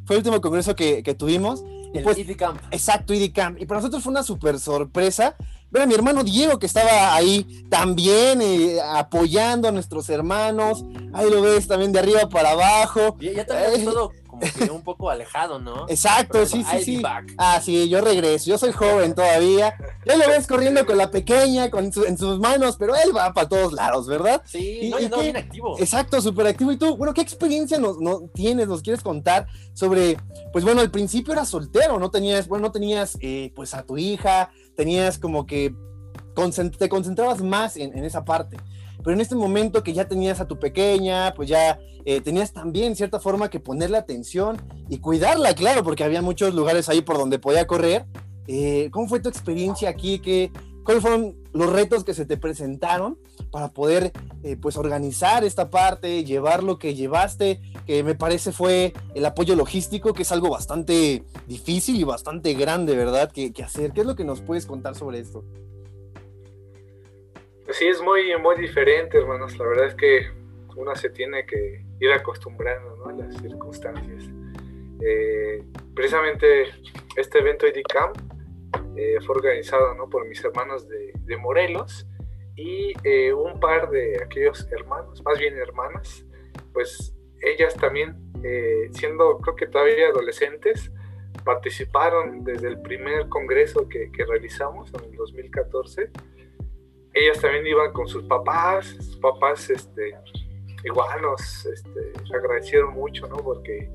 [0.06, 1.64] Fue el último congreso que, que tuvimos.
[1.94, 2.62] El pues, Camp.
[2.72, 3.60] Exacto, ID Camp.
[3.60, 5.36] Y para nosotros fue una súper sorpresa
[5.72, 10.84] ver a mi hermano Diego que estaba ahí también eh, apoyando a nuestros hermanos.
[11.14, 13.18] Ahí lo ves también de arriba para abajo.
[13.20, 13.86] Ya, había eh,
[14.50, 15.86] que un poco alejado, ¿no?
[15.90, 17.04] Exacto, sí, sí, sí.
[17.38, 19.76] Ah, sí, yo regreso, yo soy joven todavía.
[20.06, 23.48] Ya lo ves corriendo con la pequeña, con en sus manos, pero él va para
[23.48, 24.42] todos lados, ¿verdad?
[24.46, 25.80] Sí, y, no, bien activo.
[25.80, 26.72] Exacto, súper activo.
[26.72, 30.18] Y tú, bueno, ¿qué experiencia nos, no, tienes, nos quieres contar sobre,
[30.52, 33.98] pues bueno, al principio eras soltero, no tenías, bueno, no tenías, eh, pues a tu
[33.98, 35.74] hija, tenías como que
[36.78, 38.58] te concentrabas más en, esa parte.
[39.04, 42.96] Pero en este momento que ya tenías a tu pequeña, pues ya eh, tenías también
[42.96, 44.58] cierta forma que ponerle atención
[44.90, 48.06] y cuidarla, claro, porque había muchos lugares ahí por donde podía correr.
[48.48, 50.20] Eh, ¿Cómo fue tu experiencia aquí?
[50.20, 50.52] ¿Qué,
[50.84, 53.18] ¿Cuáles fueron los retos que se te presentaron
[53.52, 54.12] para poder
[54.44, 59.56] eh, pues organizar esta parte, llevar lo que llevaste, que me parece fue el apoyo
[59.56, 63.32] logístico, que es algo bastante difícil y bastante grande, ¿verdad?
[63.32, 63.92] Que, que hacer.
[63.92, 65.44] ¿Qué es lo que nos puedes contar sobre esto?
[67.74, 69.58] Sí, es muy, muy diferente, hermanos.
[69.58, 70.28] La verdad es que
[70.76, 74.30] uno se tiene que ir acostumbrando a las circunstancias.
[75.00, 75.64] Eh,
[75.96, 76.66] precisamente
[77.16, 78.12] este evento IDCAM
[78.98, 80.10] eh, fue organizado ¿no?
[80.10, 82.08] por mis hermanos de, de Morelos
[82.56, 86.26] y eh, un par de aquellos hermanos, más bien hermanas,
[86.74, 88.16] pues ellas también,
[88.92, 90.92] siendo creo que todavía adolescentes,
[91.44, 96.12] participaron desde el primer congreso que, que realizamos en el 2014
[97.14, 100.18] ellas también iban con sus papás, sus papás este,
[100.84, 103.38] igual nos este, agradecieron mucho, ¿no?
[103.38, 103.90] Porque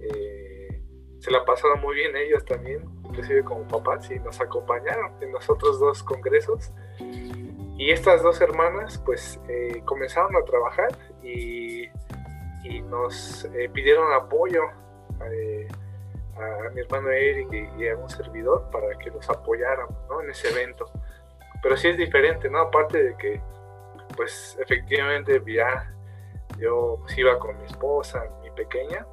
[0.00, 0.82] eh,
[1.20, 5.48] se la pasaron muy bien ellos también, inclusive como papás, y nos acompañaron en los
[5.48, 6.72] otros dos congresos.
[7.78, 11.84] Y estas dos hermanas pues eh, comenzaron a trabajar y,
[12.64, 14.62] y nos eh, pidieron apoyo
[16.38, 20.20] a mi hermano Eric y, y, a un servidor para que los apoyáramos ¿no?
[20.20, 20.86] en ese evento
[21.62, 22.58] pero sí es diferente, ¿no?
[22.58, 23.40] Aparte de que,
[24.16, 25.92] pues efectivamente ya
[26.58, 29.06] yo pues, iba con mi esposa, mi pequeña,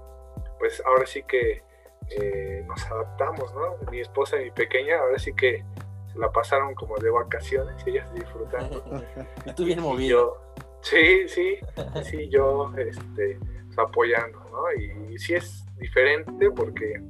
[0.60, 1.64] pues ahora sí que
[2.10, 3.92] eh, nos adaptamos, ¿no?
[3.92, 5.64] Mi esposa y mi pequeña ahora sí que
[6.12, 8.84] se la pasaron como de vacaciones y ellas disfrutando.
[9.46, 10.42] y tú bien movido.
[10.82, 11.58] sí, sí,
[12.04, 14.72] sí, yo este, pues, apoyando, ¿no?
[14.74, 17.02] Y, sí es diferente porque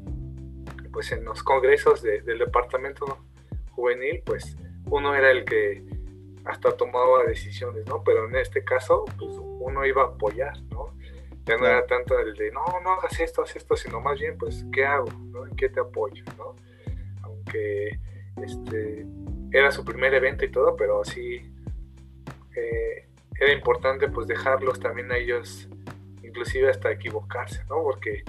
[0.91, 3.17] pues en los congresos del departamento
[3.71, 5.83] juvenil, pues uno era el que
[6.45, 8.03] hasta tomaba decisiones, ¿no?
[8.03, 10.93] Pero en este caso, pues uno iba a apoyar, ¿no?
[11.45, 14.37] Ya no era tanto el de, no, no hagas esto, haz esto, sino más bien,
[14.37, 15.09] pues, ¿qué hago?
[15.31, 15.45] ¿no?
[15.45, 16.23] ¿En qué te apoyo?
[16.37, 16.55] ¿no?
[17.23, 17.99] Aunque
[18.41, 19.05] este,
[19.51, 21.53] era su primer evento y todo, pero sí
[22.55, 23.07] eh,
[23.39, 25.67] era importante pues dejarlos también a ellos,
[26.23, 27.83] inclusive hasta equivocarse, ¿no?
[27.83, 28.23] Porque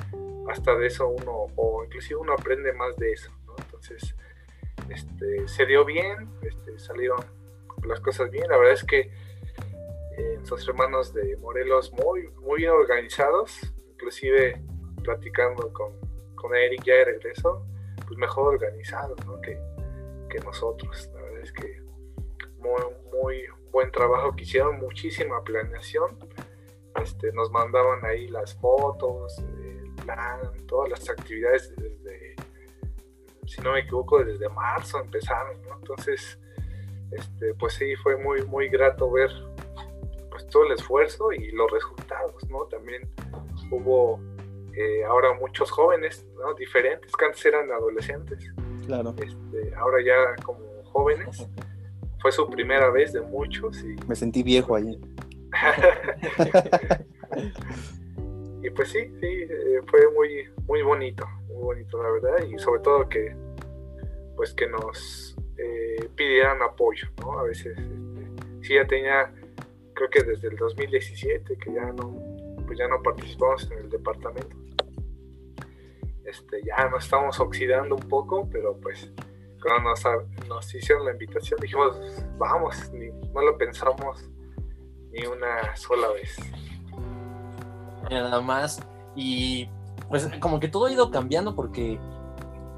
[0.50, 3.54] hasta de eso uno, o inclusive uno aprende más de eso, ¿no?
[3.58, 4.14] Entonces,
[4.88, 7.18] este, se dio bien, este, salieron
[7.84, 8.48] las cosas bien.
[8.48, 9.10] La verdad es que
[10.16, 13.60] eh, hermanos de Morelos muy, muy bien organizados,
[13.92, 14.62] inclusive
[15.02, 15.92] platicando con,
[16.34, 17.66] con Eric ya de regreso,
[18.06, 19.58] pues mejor organizados que,
[20.30, 21.10] que nosotros.
[21.14, 21.82] La verdad es que
[22.58, 22.82] muy,
[23.12, 26.18] muy buen trabajo que hicieron, muchísima planeación.
[27.02, 31.74] Este, nos mandaban ahí las fotos, el plan, todas las actividades
[33.46, 35.76] si no me equivoco, desde marzo empezaron, ¿no?
[35.78, 36.38] Entonces,
[37.10, 39.30] este, pues sí, fue muy, muy grato ver
[40.30, 42.64] pues, todo el esfuerzo y los resultados, ¿no?
[42.64, 43.08] También
[43.70, 44.20] hubo
[44.74, 46.54] eh, ahora muchos jóvenes, ¿no?
[46.54, 48.52] Diferentes, que antes eran adolescentes.
[48.86, 49.14] Claro.
[49.16, 51.46] Este, ahora ya como jóvenes.
[52.20, 53.96] Fue su primera vez de muchos y...
[54.08, 54.98] Me sentí viejo allí.
[58.62, 61.26] y pues sí, sí, eh, fue muy, muy bonito,
[61.64, 63.34] bonito la verdad, y sobre todo que,
[64.36, 67.38] pues que nos eh, pidieran apoyo, ¿no?
[67.38, 69.32] A veces, este, sí ya tenía,
[69.94, 72.16] creo que desde el 2017, que ya no,
[72.66, 74.56] pues ya no participamos en el departamento.
[76.24, 79.12] Este, ya nos estamos oxidando un poco, pero pues
[79.62, 80.02] cuando nos,
[80.48, 81.96] nos hicieron la invitación dijimos,
[82.38, 84.30] vamos, ni, no lo pensamos
[85.12, 86.36] ni una sola vez
[88.10, 88.80] nada más.
[89.16, 89.68] Y
[90.08, 91.98] pues como que todo ha ido cambiando porque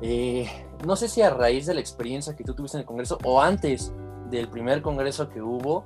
[0.03, 0.49] eh,
[0.85, 3.41] no sé si a raíz de la experiencia que tú tuviste en el Congreso o
[3.41, 3.93] antes
[4.31, 5.85] del primer Congreso que hubo,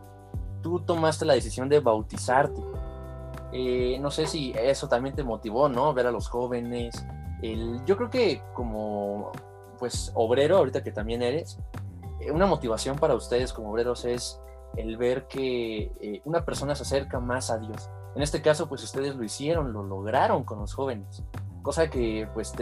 [0.62, 2.60] tú tomaste la decisión de bautizarte.
[3.52, 5.92] Eh, no sé si eso también te motivó, ¿no?
[5.94, 7.04] Ver a los jóvenes.
[7.42, 9.32] El, yo creo que como
[9.78, 11.58] pues obrero, ahorita que también eres,
[12.20, 14.38] eh, una motivación para ustedes como obreros es
[14.76, 17.90] el ver que una persona se acerca más a Dios.
[18.16, 21.22] En este caso, pues ustedes lo hicieron, lo lograron con los jóvenes,
[21.62, 22.52] cosa que, pues,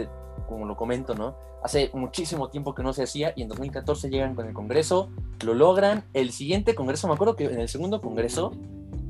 [0.47, 1.35] como lo comento, ¿no?
[1.63, 5.09] Hace muchísimo tiempo que no se hacía y en 2014 llegan con el Congreso,
[5.43, 6.05] lo logran.
[6.13, 8.51] El siguiente Congreso, me acuerdo que en el segundo Congreso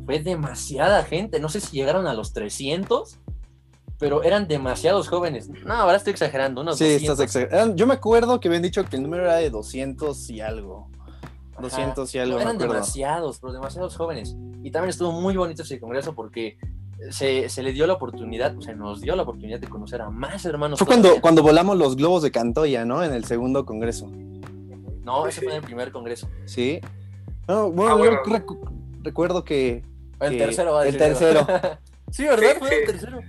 [0.05, 3.19] fue demasiada gente, no sé si llegaron a los 300
[3.99, 5.49] pero eran demasiados jóvenes.
[5.65, 7.19] No, ahora estoy exagerando, unos Sí, 200.
[7.19, 7.75] estás exagerando.
[7.75, 10.89] Yo me acuerdo que habían dicho que el número era de 200 y algo.
[11.59, 11.67] Ajá.
[11.77, 14.35] 200 y algo, eran demasiados, pero demasiados jóvenes.
[14.63, 16.57] Y también estuvo muy bonito ese congreso porque
[17.11, 20.09] se, se le dio la oportunidad, o sea, nos dio la oportunidad de conocer a
[20.09, 20.79] más hermanos.
[20.79, 21.21] Fue cuando, todavía.
[21.21, 23.03] cuando volamos los globos de Cantoya, ¿no?
[23.03, 24.09] En el segundo congreso.
[25.03, 25.45] No, ese sí.
[25.45, 26.27] fue en el primer congreso.
[26.45, 26.79] Sí.
[27.47, 28.59] No, bueno, Ah, yo recu-
[29.01, 29.83] recuerdo que.
[30.19, 31.45] El que- tercero va a El decir, tercero.
[31.45, 31.79] ¿verdad?
[32.11, 32.49] sí, ¿verdad?
[32.53, 32.75] Sí, fue sí.
[32.75, 33.19] el tercero.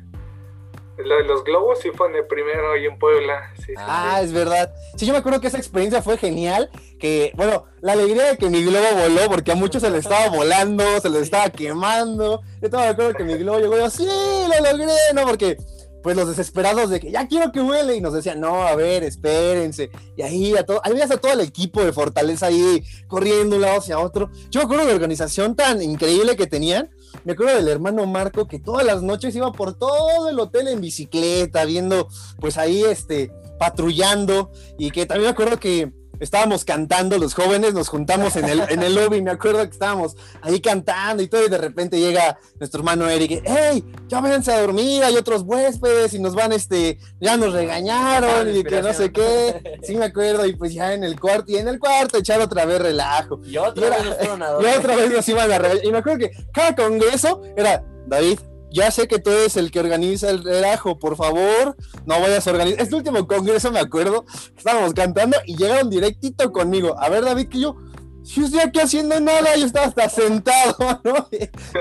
[1.05, 3.53] Lo de los globos sí fue en el primero ahí en Puebla.
[3.65, 4.27] Sí, Ah, sí.
[4.27, 4.73] es verdad.
[4.97, 6.71] Sí, yo me acuerdo que esa experiencia fue genial.
[6.99, 10.29] Que, bueno, la alegría de que mi globo voló, porque a muchos se le estaba
[10.29, 12.43] volando, se les estaba quemando.
[12.61, 15.25] Yo todavía me acuerdo que mi globo llegó y yo, sí, lo logré, ¿no?
[15.27, 15.57] Porque,
[16.03, 19.03] pues los desesperados de que ya quiero que vuele, y nos decían, no, a ver,
[19.05, 19.91] espérense.
[20.17, 23.57] Y ahí, a todo, ahí veías a todo el equipo de Fortaleza ahí corriendo de
[23.57, 24.31] un lado hacia otro.
[24.51, 26.91] Yo me acuerdo de la organización tan increíble que tenían.
[27.25, 30.81] Me acuerdo del hermano Marco que todas las noches iba por todo el hotel en
[30.81, 34.51] bicicleta, viendo, pues ahí, este, patrullando.
[34.79, 38.83] Y que también me acuerdo que estábamos cantando los jóvenes, nos juntamos en el, en
[38.83, 42.81] el lobby, me acuerdo que estábamos ahí cantando y todo, y de repente llega nuestro
[42.81, 47.37] hermano Eric, hey, ya váyanse a dormir, hay otros huéspedes y nos van, este, ya
[47.37, 51.19] nos regañaron y que no sé qué, sí me acuerdo, y pues ya en el
[51.19, 53.41] cuarto, y en el cuarto echar otra vez relajo.
[53.45, 55.85] Y otra Y era- vez nos fueron a Y otra vez nos iban a regañar.
[55.85, 58.39] Y me acuerdo que cada congreso era, David,
[58.73, 62.51] ya sé que tú eres el que organiza el relajo, por favor, no vayas a
[62.51, 62.81] organizar.
[62.81, 64.25] Este último congreso me acuerdo,
[64.57, 66.97] estábamos cantando y llegaron directito conmigo.
[67.01, 67.77] A ver, David, que yo,
[68.23, 71.29] si yo estoy aquí haciendo nada, yo estaba hasta sentado, ¿no?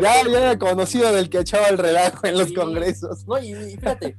[0.02, 2.54] Ya, ya era conocido del que echaba el relajo en los Sí.
[2.56, 3.26] congresos.
[3.28, 4.18] No, y fíjate,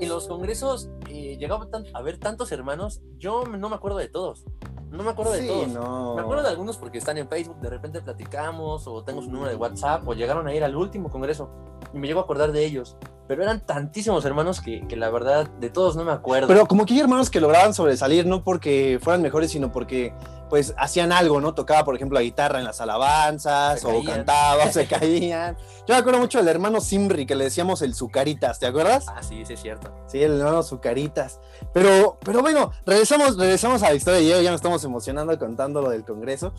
[0.00, 4.08] en los congresos eh, llegaban tan- a ver tantos hermanos, yo no me acuerdo de
[4.08, 4.44] todos.
[4.90, 5.68] No me acuerdo de todos.
[5.68, 6.14] no.
[6.14, 9.50] Me acuerdo de algunos porque están en Facebook, de repente platicamos, o tengo su número
[9.50, 11.50] de WhatsApp, o llegaron a ir al último congreso,
[11.92, 12.96] y me llego a acordar de ellos.
[13.26, 16.48] Pero eran tantísimos hermanos que, que la verdad, de todos no me acuerdo.
[16.48, 20.14] Pero como que hay hermanos que lograban sobresalir, no porque fueran mejores, sino porque
[20.48, 21.54] pues hacían algo, ¿no?
[21.54, 25.56] Tocaba, por ejemplo, la guitarra en las alabanzas, o cantaba, se caían.
[25.86, 29.06] Yo me acuerdo mucho del hermano Simri, que le decíamos el Zucaritas, ¿te acuerdas?
[29.08, 29.92] Ah, sí, sí es cierto.
[30.06, 31.40] Sí, el hermano Zucaritas.
[31.72, 35.82] Pero, pero bueno, regresamos, regresamos a la historia de Diego, ya nos estamos emocionando contando
[35.82, 36.52] lo del Congreso.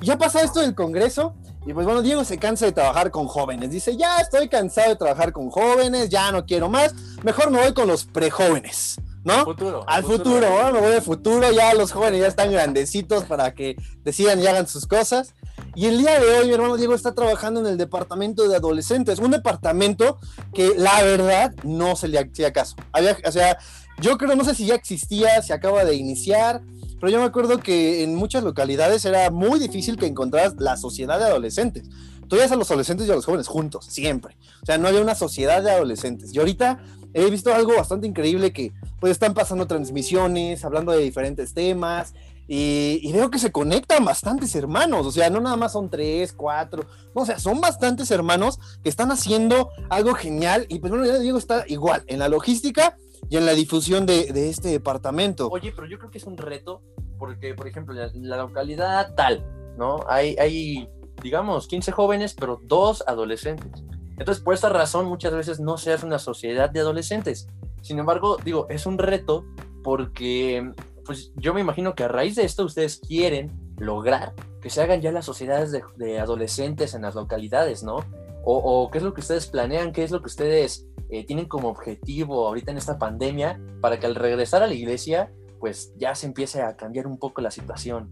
[0.00, 1.34] Y ya pasó esto del Congreso,
[1.66, 3.70] y pues bueno, Diego se cansa de trabajar con jóvenes.
[3.70, 7.72] Dice, ya estoy cansado de trabajar con jóvenes, ya no quiero más, mejor me voy
[7.72, 9.44] con los prejóvenes, ¿no?
[9.44, 9.84] Futuro.
[9.88, 10.72] Al futuro, ¿no?
[10.72, 14.68] me voy de futuro, ya los jóvenes ya están grandecitos para que decidan y hagan
[14.68, 15.34] sus cosas.
[15.74, 19.18] Y el día de hoy, mi hermano Diego está trabajando en el departamento de adolescentes,
[19.18, 20.18] un departamento
[20.52, 22.76] que la verdad no se le hacía caso.
[22.92, 23.58] Había, o sea,
[24.00, 26.62] yo creo, no sé si ya existía, se acaba de iniciar,
[27.00, 31.18] pero yo me acuerdo que en muchas localidades era muy difícil que encontraras la sociedad
[31.18, 31.88] de adolescentes.
[32.28, 34.36] Tú a los adolescentes y a los jóvenes juntos, siempre.
[34.62, 36.34] O sea, no había una sociedad de adolescentes.
[36.34, 36.80] Y ahorita
[37.14, 42.14] he visto algo bastante increíble que pues están pasando transmisiones, hablando de diferentes temas,
[42.46, 46.32] y, y veo que se conectan bastantes hermanos, o sea, no nada más son tres,
[46.32, 51.06] cuatro, no, o sea, son bastantes hermanos que están haciendo algo genial, y pues bueno,
[51.06, 52.98] ya Diego está igual en la logística
[53.30, 55.48] y en la difusión de, de este departamento.
[55.48, 56.82] Oye, pero yo creo que es un reto,
[57.18, 59.46] porque, por ejemplo, la, la localidad tal,
[59.78, 60.04] ¿no?
[60.08, 60.88] Hay, hay,
[61.22, 63.82] digamos, 15 jóvenes, pero dos adolescentes.
[64.18, 67.48] Entonces, por esta razón, muchas veces no se hace una sociedad de adolescentes.
[67.82, 69.44] Sin embargo, digo, es un reto
[69.82, 70.72] porque,
[71.04, 75.02] pues, yo me imagino que a raíz de esto ustedes quieren lograr que se hagan
[75.02, 78.04] ya las sociedades de, de adolescentes en las localidades, ¿no?
[78.46, 81.68] O, qué es lo que ustedes planean, qué es lo que ustedes eh, tienen como
[81.68, 86.26] objetivo ahorita en esta pandemia para que al regresar a la iglesia, pues ya se
[86.26, 88.10] empiece a cambiar un poco la situación.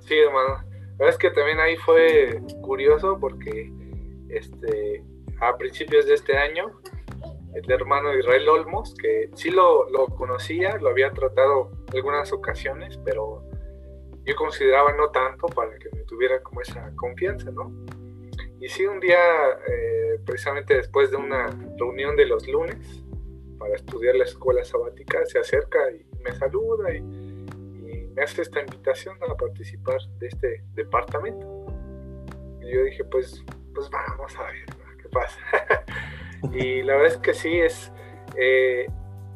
[0.00, 0.64] Sí, hermano.
[0.64, 3.72] La verdad es que también ahí fue curioso porque
[4.28, 5.04] este,
[5.40, 6.80] a principios de este año,
[7.54, 13.44] el hermano Israel Olmos, que sí lo, lo conocía, lo había tratado algunas ocasiones, pero
[14.24, 17.72] yo consideraba no tanto para que me tuviera como esa confianza, ¿no?
[18.60, 19.18] Y sí, un día,
[19.68, 23.04] eh, precisamente después de una reunión de los lunes
[23.58, 28.60] para estudiar la escuela sabática, se acerca y me saluda y, y me hace esta
[28.60, 31.66] invitación a participar de este departamento.
[32.62, 34.64] Y yo dije, pues, pues vamos a ver
[35.02, 35.38] qué pasa.
[36.52, 37.92] y la verdad es que sí, es
[38.36, 38.86] eh,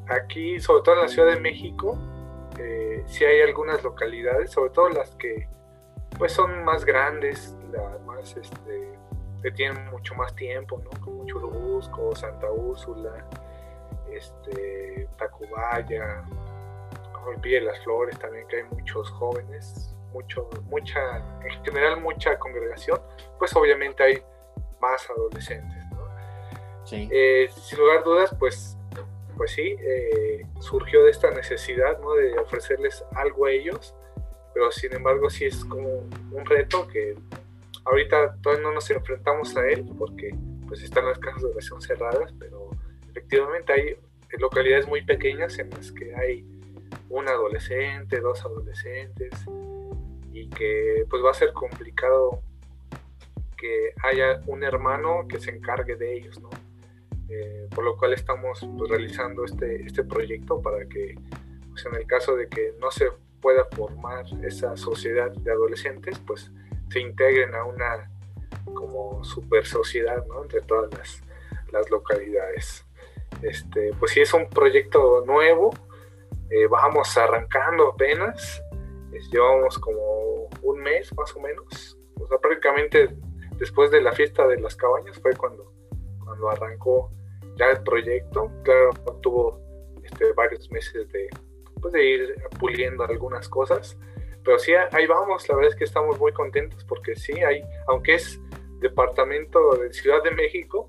[0.09, 1.98] aquí, sobre todo en la Ciudad de México,
[2.59, 5.48] eh, sí hay algunas localidades, sobre todo las que
[6.18, 8.98] pues son más grandes, las más este,
[9.42, 10.90] que tienen mucho más tiempo, ¿no?
[11.01, 13.25] Como Churubusco, Santa Úrsula,
[14.10, 16.25] este, Tacubaya,
[17.27, 23.00] Olvide las Flores también, que hay muchos jóvenes, mucho, mucha, en general mucha congregación,
[23.38, 24.23] pues obviamente hay
[24.81, 26.06] más adolescentes, ¿no?
[26.85, 27.08] Sí.
[27.12, 28.76] Eh, sin lugar a dudas, pues,
[29.37, 32.14] pues sí, eh, surgió de esta necesidad, ¿no?
[32.14, 33.94] De ofrecerles algo a ellos,
[34.54, 35.88] pero sin embargo sí es como
[36.33, 37.14] un reto que
[37.85, 40.35] ahorita todavía no nos enfrentamos a él porque
[40.66, 42.70] pues están las casas de oración cerradas, pero
[43.08, 43.96] efectivamente hay
[44.38, 46.44] localidades muy pequeñas en las que hay
[47.08, 49.33] un adolescente, dos adolescentes
[50.33, 52.42] y que pues va a ser complicado
[53.59, 56.50] que haya un hermano que se encargue de ellos, ¿no?
[57.29, 61.15] Eh, por lo cual estamos pues, realizando este, este proyecto para que
[61.69, 63.11] pues, en el caso de que no se
[63.42, 66.50] pueda formar esa sociedad de adolescentes, pues
[66.90, 68.11] se integren a una
[68.65, 70.42] como super sociedad ¿no?
[70.42, 71.23] entre todas las,
[71.71, 72.87] las, localidades.
[73.42, 75.71] Este, pues sí, es un proyecto nuevo,
[76.50, 78.63] eh, vamos arrancando apenas,
[79.31, 83.15] llevamos como un mes más o menos, o sea, prácticamente
[83.59, 85.73] después de la fiesta de las cabañas fue cuando,
[86.25, 87.11] cuando arrancó
[87.56, 88.90] ya el proyecto, claro,
[89.21, 89.61] tuvo
[90.02, 91.29] este, varios meses de,
[91.81, 93.98] pues, de ir puliendo algunas cosas,
[94.44, 98.15] pero sí, ahí vamos, la verdad es que estamos muy contentos porque sí, hay, aunque
[98.15, 98.40] es
[98.81, 100.88] departamento de Ciudad de México,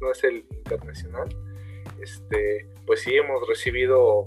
[0.00, 1.28] no es el internacional,
[2.00, 4.24] este, pues sí hemos recibido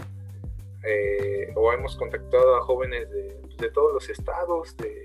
[0.83, 5.04] eh, o hemos contactado a jóvenes de, de todos los estados, de,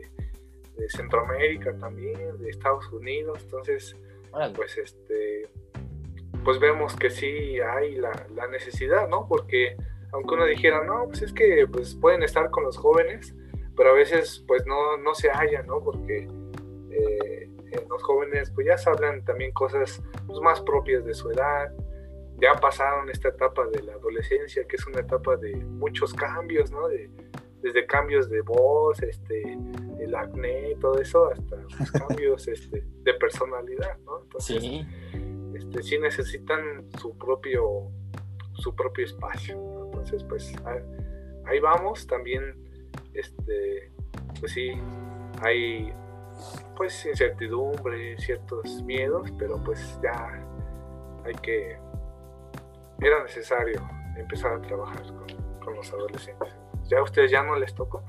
[0.81, 3.97] de, Centroamérica también, de Estados Unidos, entonces,
[4.55, 5.49] pues este,
[6.45, 9.27] pues vemos que sí hay la, la, necesidad, ¿no?
[9.29, 9.77] Porque
[10.13, 13.35] aunque uno dijera, no, pues es que pues pueden estar con los jóvenes,
[13.77, 15.83] pero a veces pues no, no se halla, ¿no?
[15.83, 16.29] Porque
[16.91, 17.51] eh,
[17.89, 21.73] los jóvenes pues ya hablan también cosas pues, más propias de su edad,
[22.41, 26.89] ya pasaron esta etapa de la adolescencia, que es una etapa de muchos cambios, ¿no?
[26.89, 27.11] De,
[27.63, 29.59] desde cambios de voz, este,
[29.99, 34.23] el acné, todo eso, hasta los cambios este, de personalidad, ¿no?
[34.23, 34.87] Entonces, sí.
[35.55, 37.91] Este, sí necesitan su propio,
[38.55, 39.85] su propio espacio, ¿no?
[39.87, 40.55] Entonces, pues
[41.45, 42.57] ahí vamos, también
[43.15, 43.93] este,
[44.39, 44.73] pues sí,
[45.43, 45.93] hay
[46.77, 50.43] pues incertidumbre, ciertos miedos, pero pues ya
[51.25, 51.79] hay que,
[53.01, 53.87] era necesario
[54.17, 56.49] empezar a trabajar con, los adolescentes.
[56.91, 58.03] Ya a ustedes ya no les tocó.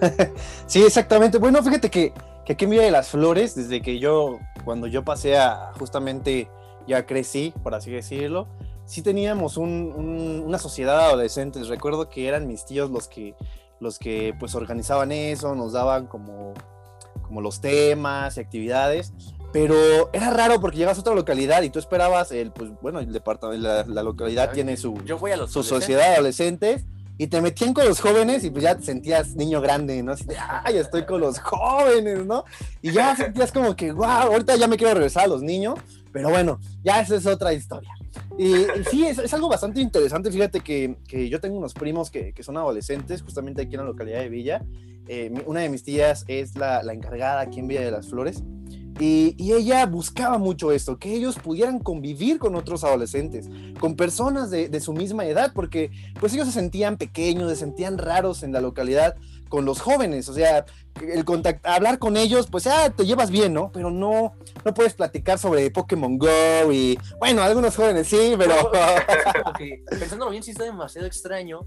[0.66, 1.38] sí, exactamente.
[1.38, 2.12] Bueno, fíjate que,
[2.44, 6.50] que aquí en Villa de las Flores, desde que yo, cuando yo pasé a justamente,
[6.86, 8.48] ya crecí, por así decirlo,
[8.84, 11.68] sí teníamos una sociedad de adolescentes.
[11.68, 13.34] Recuerdo que eran mis tíos los que
[13.82, 16.54] los que pues organizaban eso, nos daban como,
[17.22, 19.12] como los temas y actividades,
[19.52, 23.12] pero era raro porque llegas a otra localidad y tú esperabas el, pues bueno, el
[23.12, 26.86] departamento, la, localidad tiene su, Yo voy a los su sociedad de adolescentes
[27.22, 30.10] y te metían con los jóvenes y pues ya te sentías niño grande, ¿no?
[30.10, 32.44] Así de, ay, estoy con los jóvenes, ¿no?
[32.82, 35.78] Y ya sentías como que, wow, ahorita ya me quiero regresar a los niños,
[36.10, 37.92] pero bueno, ya esa es otra historia.
[38.36, 40.32] Y, sí, es, algo bastante interesante.
[40.32, 43.86] Fíjate que, que yo tengo unos primos que, que, son adolescentes, justamente aquí en la
[43.86, 44.64] localidad de Villa.
[45.06, 48.42] Eh, una de mis tías es la, la, encargada aquí en Villa de las Flores.
[49.00, 53.48] Y, y, ella buscaba mucho esto, que ellos pudieran convivir con otros adolescentes,
[53.80, 55.90] con personas de, de, su misma edad, porque
[56.20, 59.16] pues ellos se sentían pequeños, se sentían raros en la localidad
[59.48, 60.64] con los jóvenes, o sea,
[61.00, 61.24] el
[61.64, 63.70] hablar con ellos, pues ya te llevas bien, ¿no?
[63.70, 64.34] Pero no,
[64.64, 68.54] no puedes platicar sobre Pokémon Go y, bueno, algunos jóvenes sí, pero...
[69.90, 71.66] pensándolo bien, sí está demasiado extraño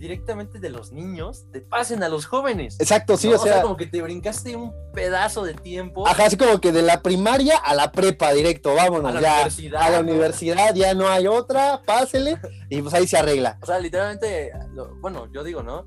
[0.00, 2.78] que directamente de los niños te pasen a los jóvenes.
[2.80, 6.06] Exacto, sí, o, sea, o, sea, como que te brincaste un pedazo de tiempo.
[6.06, 9.34] Ajá, así como que de la primaria a la prepa directo, vámonos, a la ya.
[9.34, 10.10] Universidad, a la ¿no?
[10.10, 12.38] universidad ya no hay otra, pásele
[12.68, 13.58] y pues ahí se arregla.
[13.62, 14.52] O sea, literalmente,
[15.00, 15.86] bueno, yo digo, ¿no?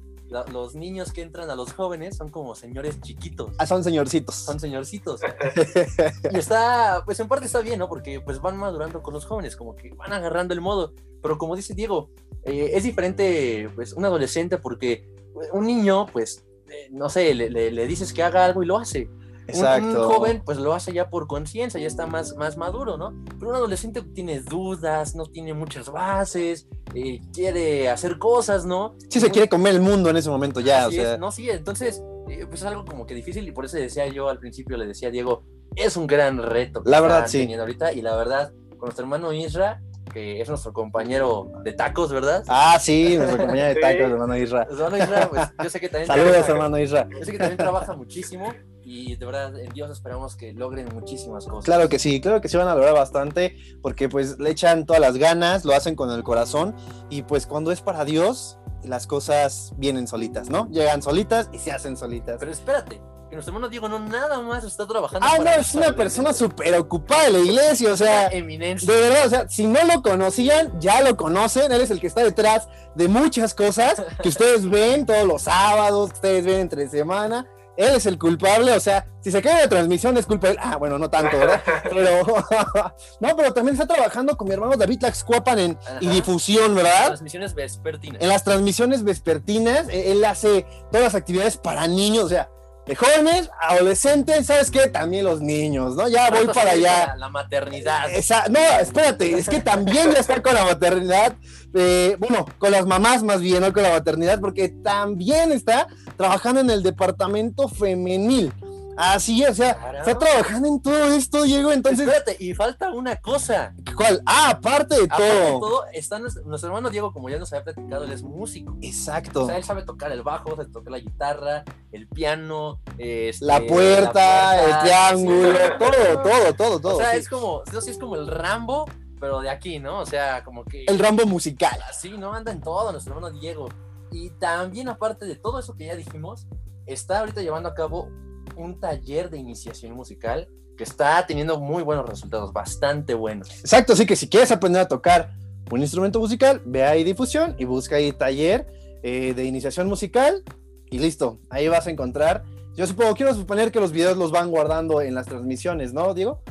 [0.51, 3.51] los niños que entran a los jóvenes son como señores chiquitos.
[3.59, 4.35] Ah, son señorcitos.
[4.35, 5.21] Son señorcitos.
[6.31, 7.87] y está, pues en parte está bien, ¿no?
[7.87, 10.93] Porque pues van madurando con los jóvenes, como que van agarrando el modo.
[11.23, 12.09] Pero como dice Diego,
[12.43, 15.07] eh, es diferente, pues, un adolescente porque
[15.53, 18.77] un niño, pues, eh, no sé, le, le, le, dices que haga algo y lo
[18.77, 19.09] hace.
[19.47, 19.87] Exacto.
[19.87, 23.13] Un, un joven, pues lo hace ya por conciencia, ya está más, más maduro, ¿no?
[23.39, 28.95] Pero un adolescente tiene dudas, no tiene muchas bases, eh, quiere hacer cosas, ¿no?
[29.09, 31.13] Sí, se quiere comer el mundo en ese momento ya, Así o sea.
[31.13, 34.29] Es, no, sí, entonces, pues es algo como que difícil y por eso decía yo
[34.29, 35.43] al principio, le decía a Diego,
[35.75, 36.83] es un gran reto.
[36.83, 37.51] Que la verdad, sí.
[37.53, 39.81] Ahorita, y la verdad, con nuestro hermano Isra,
[40.13, 42.43] que es nuestro compañero de tacos, ¿verdad?
[42.47, 44.11] Ah, sí, nuestro compañero de tacos, sí.
[44.11, 44.67] hermano Isra.
[44.69, 46.07] Hermano Isra, pues yo sé que también.
[46.07, 47.09] Saludos, trabaja, hermano Isra.
[47.09, 48.53] Yo sé que también trabaja muchísimo
[48.85, 51.65] y de verdad en Dios esperamos que logren muchísimas cosas.
[51.65, 55.01] Claro que sí, claro que sí van a lograr bastante porque pues le echan todas
[55.01, 56.75] las ganas, lo hacen con el corazón
[57.09, 60.69] y pues cuando es para Dios las cosas vienen solitas, ¿no?
[60.69, 62.37] Llegan solitas y se hacen solitas.
[62.39, 63.01] Pero espérate,
[63.33, 65.25] que nuestro hermano Diego no nada más está trabajando.
[65.27, 68.93] Ah, no, es una persona súper ocupada de la iglesia, o sea, eminencia.
[68.93, 72.05] de verdad, o sea, si no lo conocían, ya lo conocen, él es el que
[72.07, 76.87] está detrás de muchas cosas que ustedes ven todos los sábados, que ustedes ven entre
[76.87, 77.47] semana.
[77.75, 80.59] Él es el culpable, o sea, si se cae la transmisión es culpa de él.
[80.61, 81.59] Ah, bueno, no tanto, ¿verdad?
[81.89, 82.23] Pero,
[83.19, 85.97] no, pero también está trabajando con mi hermano David Laxcuapan en Ajá.
[85.99, 87.07] y difusión, ¿verdad?
[87.07, 88.21] Transmisiones vespertinas.
[88.21, 92.47] En las transmisiones vespertinas, eh, él hace todas las actividades para niños, o sea,
[92.85, 94.87] de jóvenes, adolescentes, ¿sabes qué?
[94.87, 96.07] También los niños, ¿no?
[96.07, 97.11] Ya voy para allá.
[97.13, 98.09] a La maternidad.
[98.11, 101.33] Esa- no, espérate, es que también ya está con la maternidad,
[101.73, 106.61] eh, bueno, con las mamás más bien, no con la maternidad, porque también está trabajando
[106.61, 108.53] en el departamento femenil.
[108.95, 113.73] Así, o sea, está trabajando en todo esto, Diego, entonces, Espérate, y falta una cosa.
[113.95, 114.21] ¿cuál?
[114.25, 115.59] Ah, aparte de Aparte de todo.
[115.59, 118.73] todo, está nuestro, nuestro hermano Diego, como ya nos había platicado, él es músico.
[118.73, 119.45] O Exacto.
[119.47, 124.55] sea, él sabe tocar el bajo, sabe tocar la guitarra, el piano, este, La puerta,
[124.55, 125.63] la el triángulo, sí.
[125.79, 126.95] todo, todo, todo, todo.
[126.95, 127.17] O sea, sí.
[127.17, 128.85] es como, eso sí es como el Rambo,
[129.19, 129.99] pero de aquí, ¿no?
[130.01, 131.79] O sea, como que El Rambo musical.
[131.89, 132.33] así, ¿no?
[132.33, 133.69] Anda en todo nuestro hermano Diego.
[134.11, 136.45] Y también, aparte de todo eso que ya dijimos,
[136.85, 138.09] está ahorita llevando a cabo
[138.55, 140.47] un taller de iniciación musical
[140.77, 143.49] que está teniendo muy buenos resultados, bastante buenos.
[143.59, 145.31] Exacto, así que si quieres aprender a tocar
[145.71, 148.67] un instrumento musical, ve ahí difusión y busca ahí taller
[149.03, 150.43] eh, de iniciación musical
[150.89, 152.43] y listo, ahí vas a encontrar.
[152.75, 156.41] Yo supongo, quiero suponer que los videos los van guardando en las transmisiones, ¿no, Diego?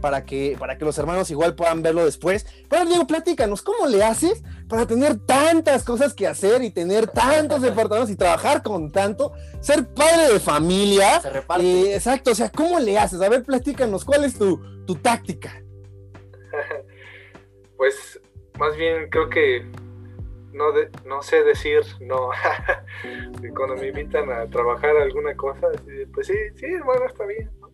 [0.00, 2.46] Para que, para que los hermanos igual puedan verlo después.
[2.68, 7.60] Pero Diego, platícanos, ¿cómo le haces para tener tantas cosas que hacer y tener tantos
[7.60, 9.32] departamentos y trabajar con tanto?
[9.60, 11.20] Ser padre de familia.
[11.20, 11.64] Se reparte.
[11.66, 13.20] Eh, exacto, o sea, ¿cómo le haces?
[13.20, 15.62] A ver, platícanos, ¿cuál es tu, tu táctica?
[17.76, 18.20] Pues
[18.58, 19.64] más bien creo que
[20.52, 22.28] no, de- no sé decir no.
[23.56, 25.68] Cuando me invitan a trabajar alguna cosa,
[26.12, 27.50] pues sí, sí, hermano, está bien.
[27.58, 27.70] ¿no?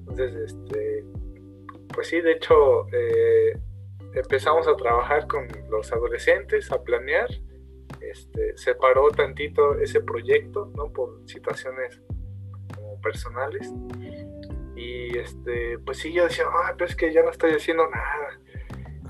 [0.00, 1.04] Entonces, este,
[1.92, 3.58] pues sí, de hecho, eh,
[4.14, 7.28] empezamos a trabajar con los adolescentes, a planear.
[8.00, 10.92] Este, se paró tantito ese proyecto, ¿no?
[10.92, 12.00] Por situaciones
[12.74, 13.72] como personales.
[14.74, 18.40] Y este, pues sí, yo decía, ah, pero es que ya no estoy haciendo nada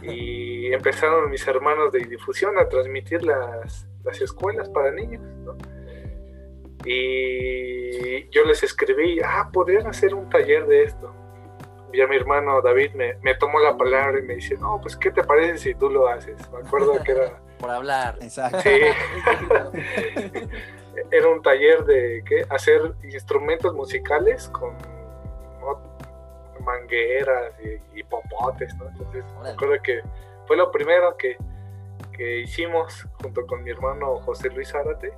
[0.07, 5.57] y empezaron mis hermanos de difusión a transmitir las, las escuelas para niños, ¿no?
[6.85, 11.13] Y yo les escribí, ah, podrían hacer un taller de esto.
[11.97, 14.95] Y a mi hermano David me, me tomó la palabra y me dice, no, pues,
[14.95, 16.37] ¿qué te parece si tú lo haces?
[16.53, 18.19] Me acuerdo que era, Por hablar.
[18.21, 18.61] Exacto.
[18.61, 18.69] sí,
[21.11, 22.45] era un taller de ¿qué?
[22.51, 24.77] hacer instrumentos musicales con
[25.61, 25.81] ¿no?
[26.61, 28.89] mangueras y, y popotes, ¿no?
[28.89, 30.03] Entonces, me acuerdo que
[30.47, 31.39] fue lo primero que,
[32.13, 35.15] que hicimos junto con mi hermano José Luis Zárate,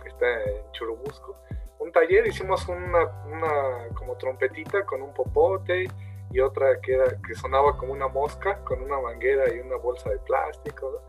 [0.00, 1.36] que está en Churubusco.
[1.80, 5.88] Un taller, hicimos una, una como trompetita con un popote
[6.32, 10.10] y otra que, era, que sonaba como una mosca con una manguera y una bolsa
[10.10, 11.06] de plástico.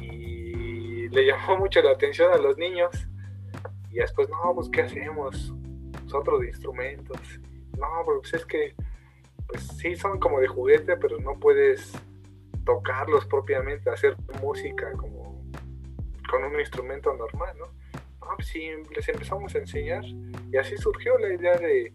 [0.00, 2.90] Y le llamó mucho la atención a los niños.
[3.90, 5.52] Y después, no, pues, ¿qué hacemos?
[6.04, 7.20] Nosotros de instrumentos.
[7.76, 8.74] No, pero pues es que,
[9.46, 11.92] pues sí, son como de juguete, pero no puedes
[12.64, 15.44] tocarlos propiamente, hacer música como
[16.30, 17.66] con un instrumento normal, ¿no?
[18.20, 21.92] Ah, pues sí, les empezamos a enseñar y así surgió la idea de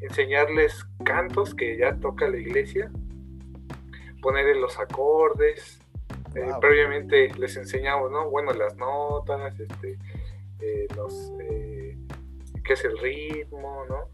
[0.00, 2.90] enseñarles cantos que ya toca la iglesia,
[4.20, 5.80] ponerles los acordes,
[6.34, 8.28] eh, previamente les enseñamos, ¿no?
[8.28, 9.98] Bueno, las notas, este,
[10.60, 11.96] eh, los, eh,
[12.62, 14.08] qué es el ritmo, ¿no?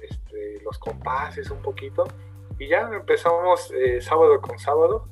[0.00, 2.04] Este, los compases un poquito.
[2.58, 5.08] Y ya empezamos sábado con sábado,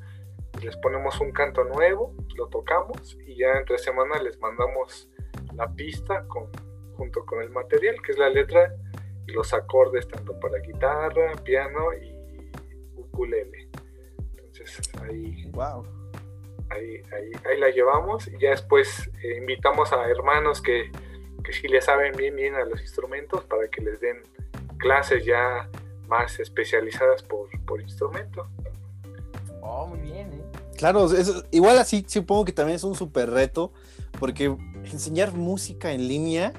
[0.62, 5.11] les ponemos un canto nuevo, lo tocamos y ya entre semana les mandamos
[5.55, 6.48] la pista con,
[6.96, 8.72] junto con el material, que es la letra
[9.31, 12.14] los acordes tanto para guitarra, piano y
[12.95, 13.68] ukulele.
[14.37, 15.85] Entonces ahí Wow.
[16.70, 20.91] ahí, ahí, ahí la llevamos y ya después eh, invitamos a hermanos que,
[21.45, 24.22] que sí le saben bien bien a los instrumentos para que les den
[24.78, 25.68] clases ya
[26.09, 28.49] más especializadas por, por instrumento.
[29.62, 30.43] Oh, muy bien, ¿eh?
[30.76, 33.72] Claro, es- igual así supongo que también es un súper reto,
[34.18, 34.45] porque
[34.85, 36.53] enseñar música en línea,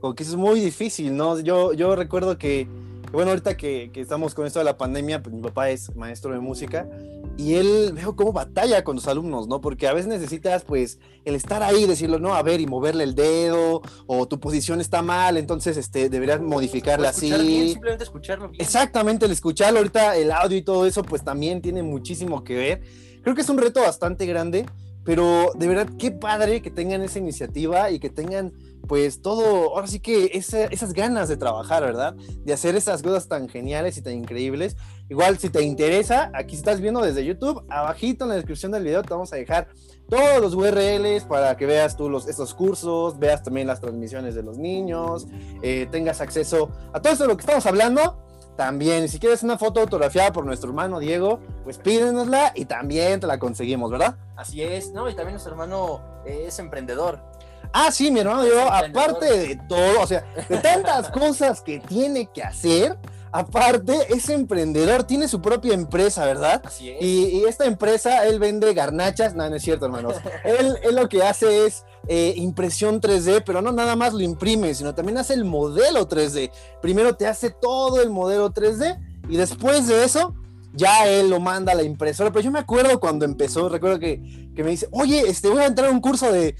[0.00, 1.38] como que eso es muy difícil, ¿no?
[1.40, 2.66] Yo, yo recuerdo que,
[3.12, 6.32] bueno, ahorita que, que estamos con esto de la pandemia, pues mi papá es maestro
[6.32, 6.88] de música
[7.36, 9.60] y él veo cómo batalla con los alumnos, ¿no?
[9.60, 13.14] Porque a veces necesitas, pues, el estar ahí, decirlo, no, a ver, y moverle el
[13.14, 17.32] dedo, o tu posición está mal, entonces, este, deberías modificarla así.
[17.32, 18.60] bien, simplemente escucharlo bien.
[18.60, 22.82] Exactamente, el escucharlo ahorita, el audio y todo eso, pues también tiene muchísimo que ver.
[23.22, 24.66] Creo que es un reto bastante grande
[25.04, 28.52] pero de verdad, qué padre que tengan esa iniciativa y que tengan
[28.90, 32.16] pues todo, ahora sí que esas ganas de trabajar, ¿verdad?
[32.44, 34.76] De hacer esas cosas tan geniales y tan increíbles.
[35.08, 39.04] Igual, si te interesa, aquí estás viendo desde YouTube, abajito en la descripción del video
[39.04, 39.68] te vamos a dejar
[40.08, 44.42] todos los URLs para que veas tú los, estos cursos, veas también las transmisiones de
[44.42, 45.28] los niños,
[45.62, 48.24] eh, tengas acceso a todo esto de lo que estamos hablando.
[48.56, 53.28] También, si quieres una foto autografiada por nuestro hermano Diego, pues pídenosla y también te
[53.28, 54.16] la conseguimos, ¿verdad?
[54.36, 55.08] Así es, ¿no?
[55.08, 57.30] Y también nuestro hermano es emprendedor.
[57.72, 62.28] Ah, sí, mi hermano Diego, aparte de todo, o sea, de tantas cosas que tiene
[62.32, 62.98] que hacer,
[63.32, 66.62] aparte es emprendedor, tiene su propia empresa, ¿verdad?
[66.64, 67.02] Así es.
[67.02, 70.16] Y, esta empresa, él vende garnachas, no, no es cierto, hermanos.
[70.44, 74.74] él, él lo que hace es eh, impresión 3D, pero no nada más lo imprime,
[74.74, 76.50] sino también hace el modelo 3D.
[76.82, 78.98] Primero te hace todo el modelo 3D
[79.28, 80.34] y después de eso
[80.72, 82.30] ya él lo manda a la impresora.
[82.30, 85.88] Pero yo me acuerdo cuando empezó, recuerdo que, me dice, oye, este, voy a entrar
[85.88, 86.54] a un curso de,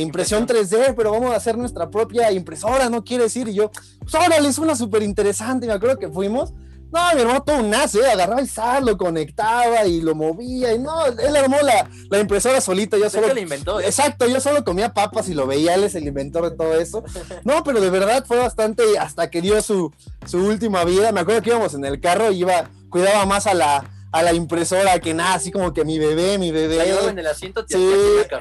[0.00, 3.48] impresión 3D, pero vamos a hacer nuestra propia impresora, ¿no quiere decir?
[3.48, 3.70] Y yo,
[4.00, 5.66] pues órale, una súper interesante.
[5.66, 6.52] Y me acuerdo que fuimos
[6.90, 8.10] no, mi hermano todo un nace, ¿eh?
[8.10, 10.72] agarraba el SAT, lo conectaba y lo movía.
[10.72, 12.96] Y no, él armó la, la impresora solita.
[12.96, 13.28] Yo solo.
[13.28, 13.86] Lo inventó, ¿eh?
[13.86, 15.74] Exacto, yo solo comía papas y lo veía.
[15.74, 17.04] Él es el inventor de todo eso.
[17.44, 18.98] No, pero de verdad fue bastante.
[18.98, 19.92] Hasta que dio su,
[20.24, 21.12] su última vida.
[21.12, 24.32] Me acuerdo que íbamos en el carro y iba, cuidaba más a la, a la
[24.32, 26.76] impresora que nada, así como que mi bebé, mi bebé.
[26.76, 27.90] La en el asiento, sí,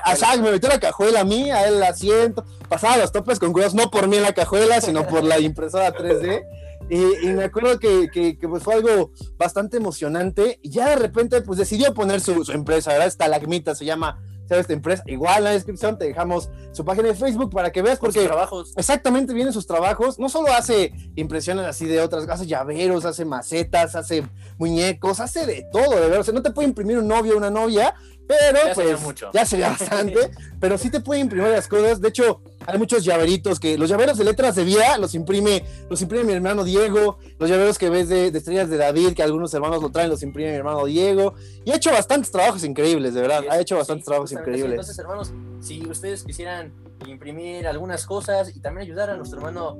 [0.06, 3.54] exacto, me metió la cajuela a mí, a él el asiento, pasaba los topes con
[3.54, 6.43] cuidados, no por mí en la cajuela, sino por la impresora 3D.
[6.89, 10.58] Y, me acuerdo que, que, pues fue algo bastante emocionante.
[10.62, 13.10] Y ya de repente, pues decidió poner su, su empresa, ¿verdad?
[13.10, 14.62] Stalagmita se llama ¿sabes?
[14.62, 15.04] esta empresa.
[15.08, 18.74] Igual en la descripción te dejamos su página de Facebook para que veas, porque trabajos.
[18.78, 20.20] exactamente vienen sus trabajos.
[20.20, 24.28] No solo hace impresiones así de otras, hace llaveros, hace macetas, hace
[24.58, 26.20] muñecos, hace de todo, de verdad.
[26.20, 27.95] O sea, no te puede imprimir un novio o una novia,
[28.28, 29.32] pero ya pues mucho.
[29.34, 32.01] ya sería bastante, pero sí te puede imprimir las cosas.
[32.01, 36.01] De hecho, hay muchos llaveritos que los llaveros de letras de vida los imprime, los
[36.01, 39.82] imprime mi hermano Diego, los llaveros que ves de, estrellas de David, que algunos hermanos
[39.82, 43.43] lo traen, los imprime mi hermano Diego, y ha hecho bastantes trabajos increíbles, de verdad,
[43.49, 44.71] ha hecho bastantes trabajos increíbles.
[44.71, 46.73] Entonces, hermanos, si ustedes quisieran
[47.07, 49.78] imprimir algunas cosas y también ayudar a nuestro hermano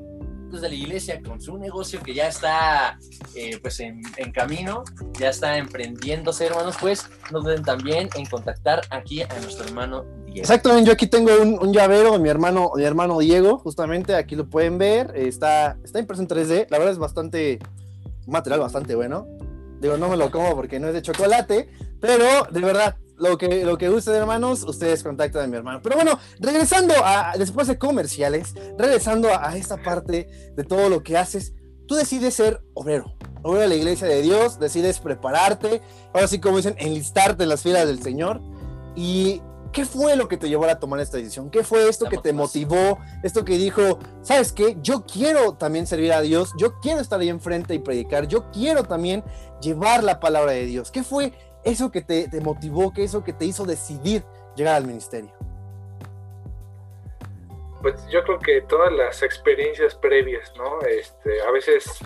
[0.50, 2.98] de la iglesia con su negocio que ya está
[3.36, 4.02] eh, pues en,
[4.34, 4.84] camino,
[5.20, 10.42] ya está emprendiéndose, hermanos, pues nos deben también en contactar aquí a nuestro hermano Diego.
[10.42, 14.50] Exactamente, yo aquí tengo un, llavero de mi hermano, mi hermano Diego, justamente aquí lo
[14.50, 17.60] pueden ver, está, está impreso en 3D, la verdad es bastante,
[18.26, 19.28] material bastante bueno.
[19.80, 21.70] Digo, no me lo como porque no es de chocolate,
[22.00, 25.80] pero de verdad, lo que, lo que gusten, hermanos, ustedes contactan a mi hermano.
[25.82, 31.18] Pero bueno, regresando a, después de comerciales, regresando a, esta parte de todo lo que
[31.18, 31.54] haces,
[31.88, 35.82] tú decides ser obrero, obrero de la iglesia de Dios, decides prepararte,
[36.14, 38.42] ahora sí como dicen, enlistarte en las filas del Señor.
[38.96, 39.42] ¿Y
[39.72, 41.50] qué fue lo que te llevó a tomar esta decisión?
[41.50, 43.00] ¿Qué fue esto que te motivó?
[43.24, 44.78] Esto que dijo, ¿sabes qué?
[44.82, 48.84] Yo quiero también servir a Dios, yo quiero estar ahí enfrente y predicar, yo quiero
[48.84, 49.24] también
[49.62, 50.92] llevar la palabra de Dios.
[50.92, 51.34] ¿Qué fue
[51.68, 54.24] eso que te, motivó, que eso que te hizo decidir
[54.56, 55.32] llegar al ministerio?
[57.82, 60.82] Pues yo creo que todas las experiencias previas, ¿no?
[60.82, 62.00] Este, a veces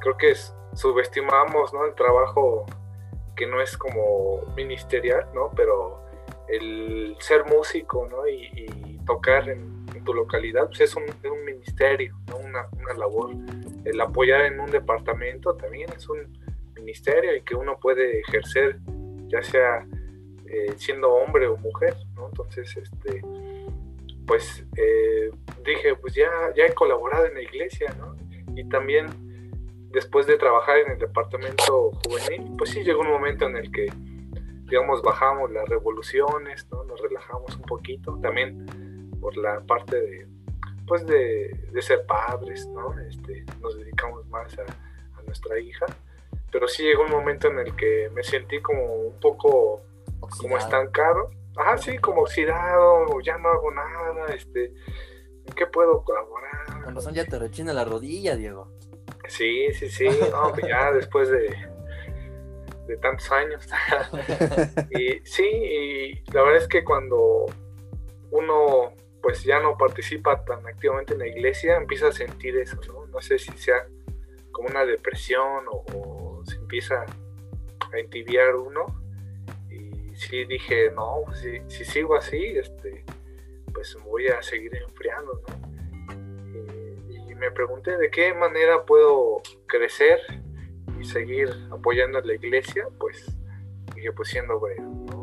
[0.00, 0.34] creo que
[0.74, 1.86] subestimamos, ¿no?
[1.86, 2.66] El trabajo
[3.36, 5.50] que no es como ministerial, ¿no?
[5.56, 6.02] Pero
[6.48, 8.26] el ser músico, ¿no?
[8.28, 8.66] Y,
[9.06, 11.04] tocar en, tu localidad, pues es un,
[11.46, 12.36] ministerio, ¿no?
[12.38, 13.30] Una, una labor.
[13.84, 16.43] El apoyar en un departamento también es un,
[16.84, 18.78] ministerio y que uno puede ejercer
[19.28, 19.86] ya sea
[20.46, 22.28] eh, siendo hombre o mujer, ¿no?
[22.28, 23.22] Entonces, este,
[24.26, 25.30] pues eh,
[25.64, 28.14] dije, pues ya, ya he colaborado en la iglesia, ¿no?
[28.54, 29.06] Y también
[29.90, 33.86] después de trabajar en el departamento juvenil, pues sí llegó un momento en el que,
[34.66, 36.84] digamos, bajamos las revoluciones, ¿no?
[36.84, 38.66] Nos relajamos un poquito, también
[39.20, 40.28] por la parte de,
[40.86, 42.96] pues de, ser padres, ¿no?
[43.00, 45.86] Este, nos dedicamos más a nuestra hija
[46.54, 49.82] pero sí llegó un momento en el que me sentí como un poco
[50.38, 51.32] como estancado.
[51.56, 54.66] Ajá, sí, como oxidado, ya no hago nada, este,
[55.46, 56.84] ¿en qué puedo colaborar?
[56.84, 58.70] Con razón ya te rechina la rodilla, Diego.
[59.26, 61.56] Sí, sí, sí, no, pues ya después de,
[62.86, 63.66] de tantos años.
[64.90, 67.46] y sí, y la verdad es que cuando
[68.30, 73.06] uno pues ya no participa tan activamente en la iglesia, empieza a sentir eso, ¿no?
[73.06, 73.88] No sé si sea
[74.52, 76.23] como una depresión o
[76.74, 77.04] empieza
[77.92, 78.86] a entibiar uno.
[79.70, 83.04] Y sí dije, no, pues si, sigo así, este,
[83.72, 85.40] pues voy a seguir enfriando,
[87.10, 90.18] Y, me pregunté de qué manera puedo crecer
[90.98, 93.26] y seguir apoyando a la iglesia, pues
[93.94, 95.22] dije, pues siendo bueno,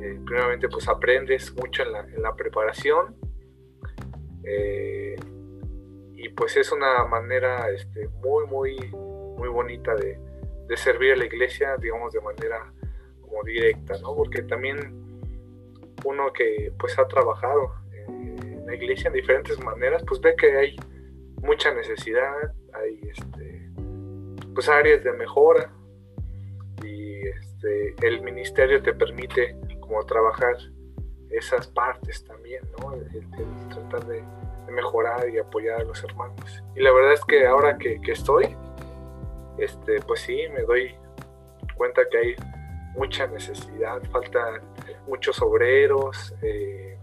[0.00, 3.14] eh, primeramente pues aprendes mucho en la, preparación
[4.42, 5.16] eh,
[6.14, 8.76] y pues es una manera este, muy, muy,
[9.36, 10.18] muy bonita de,
[10.76, 12.72] servir a la iglesia, digamos, de manera
[13.20, 14.14] como directa, ¿no?
[14.14, 15.20] Porque también
[16.04, 17.72] uno que pues ha trabajado
[18.08, 20.76] en la iglesia en diferentes maneras, pues ve que hay
[21.42, 22.34] mucha necesidad,
[22.72, 23.70] hay este,
[24.54, 25.70] pues áreas de mejora
[26.82, 30.56] y este, el ministerio te permite como trabajar
[31.30, 32.94] esas partes también, ¿no?
[33.68, 34.22] Tratar de,
[34.70, 36.62] mejorar y apoyar a los hermanos.
[36.74, 38.56] Y la verdad es que ahora que, estoy,
[39.58, 40.96] este, pues sí, me doy
[41.76, 42.36] cuenta que hay
[42.94, 44.60] mucha necesidad, faltan
[45.06, 46.98] muchos obreros, eh,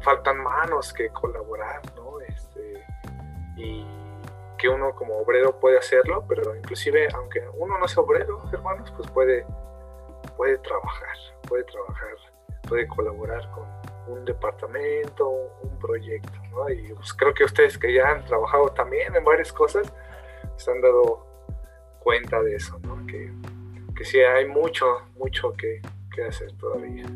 [0.00, 2.20] faltan manos que colaborar, ¿no?
[2.20, 2.84] Este,
[3.56, 3.86] y
[4.58, 9.10] que uno como obrero puede hacerlo, pero inclusive aunque uno no sea obrero, hermanos, pues
[9.10, 9.44] puede
[10.36, 12.16] puede trabajar, puede trabajar,
[12.66, 13.64] puede colaborar con
[14.08, 16.68] un departamento, un proyecto, ¿no?
[16.70, 19.92] Y pues creo que ustedes que ya han trabajado también en varias cosas,
[20.60, 21.26] se han dado
[22.00, 23.04] cuenta de eso, ¿no?
[23.06, 23.32] Que,
[23.96, 24.86] que sí hay mucho,
[25.18, 25.80] mucho que,
[26.14, 27.06] que hacer todavía.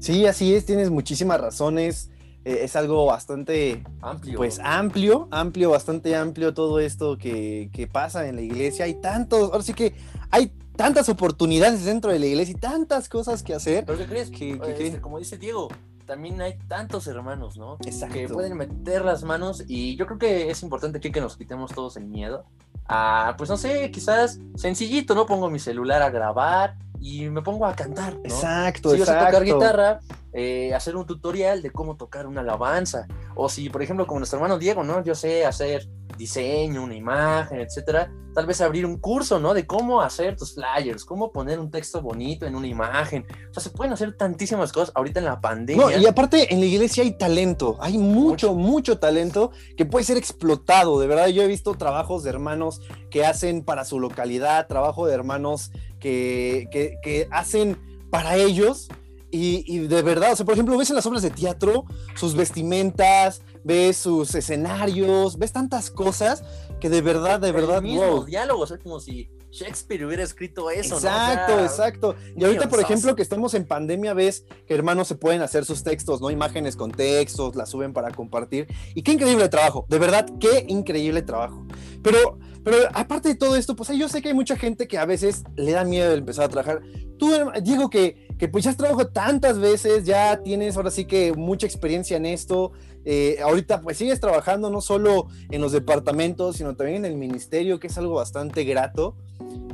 [0.00, 2.10] Sí, así es, tienes muchísimas razones.
[2.44, 4.36] Eh, es algo bastante amplio.
[4.36, 8.84] Pues amplio, amplio, bastante amplio todo esto que, que, pasa en la iglesia.
[8.84, 9.94] Hay tantos, ahora sí que
[10.30, 13.84] hay tantas oportunidades dentro de la iglesia y tantas cosas que hacer.
[13.84, 14.30] Pero ¿qué crees?
[14.30, 15.68] Que, este, como dice Diego,
[16.06, 17.76] también hay tantos hermanos, ¿no?
[17.84, 18.14] Exacto.
[18.14, 21.72] Que pueden meter las manos y yo creo que es importante aquí que nos quitemos
[21.72, 22.44] todos el miedo.
[22.88, 25.26] A, pues no sé, quizás sencillito, ¿no?
[25.26, 28.14] Pongo mi celular a grabar y me pongo a cantar.
[28.14, 28.20] ¿no?
[28.22, 28.98] Exacto, si exacto.
[28.98, 30.00] yo sé tocar guitarra,
[30.32, 33.08] eh, hacer un tutorial de cómo tocar una alabanza.
[33.34, 35.02] O si, por ejemplo, como nuestro hermano Diego, ¿no?
[35.02, 39.54] Yo sé hacer diseño, una imagen, etcétera, tal vez abrir un curso, ¿no?
[39.54, 43.24] De cómo hacer tus flyers, cómo poner un texto bonito en una imagen.
[43.50, 45.82] O sea, se pueden hacer tantísimas cosas ahorita en la pandemia.
[45.82, 50.18] No, y aparte en la iglesia hay talento, hay mucho, mucho, talento que puede ser
[50.18, 51.00] explotado.
[51.00, 55.14] De verdad, yo he visto trabajos de hermanos que hacen para su localidad, trabajo de
[55.14, 57.78] hermanos que, que, hacen
[58.10, 58.88] para ellos.
[59.30, 62.34] Y, y, de verdad, o sea, por ejemplo, ves en las obras de teatro sus
[62.34, 66.44] vestimentas, ves sus escenarios, ves tantas cosas
[66.80, 71.60] que de verdad, de verdad, mismo diálogos, es como si Shakespeare hubiera escrito eso, exacto,
[71.60, 75.64] Exacto, Y ahorita, por ejemplo, que estamos en pandemia, ves que hermanos se pueden hacer
[75.64, 76.30] sus textos, ¿no?
[76.30, 78.68] Imágenes con textos, las suben para compartir.
[78.94, 81.66] Y qué increíble trabajo, de verdad, qué increíble trabajo.
[82.04, 85.06] Pero, pero aparte de todo esto, pues yo sé que hay mucha gente que a
[85.06, 86.82] veces le da miedo de empezar a trabajar.
[87.18, 91.32] Tú, digo que, que pues ya has trabajado tantas veces, ya tienes ahora sí que
[91.32, 92.72] mucha experiencia en esto,
[93.04, 97.78] eh, ahorita pues sigues trabajando no solo en los departamentos, sino también en el ministerio,
[97.78, 99.16] que es algo bastante grato.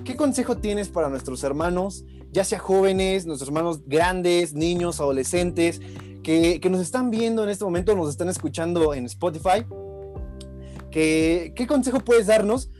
[0.04, 5.80] ¿Qué consejo tienes para nuestros hermanos, ya sea jóvenes, nuestros hermanos grandes, niños, adolescentes,
[6.22, 9.64] que, nos están viendo en este momento, nos están escuchando en Spotify?
[10.90, 12.70] ¿Qué, qué consejo puedes darnos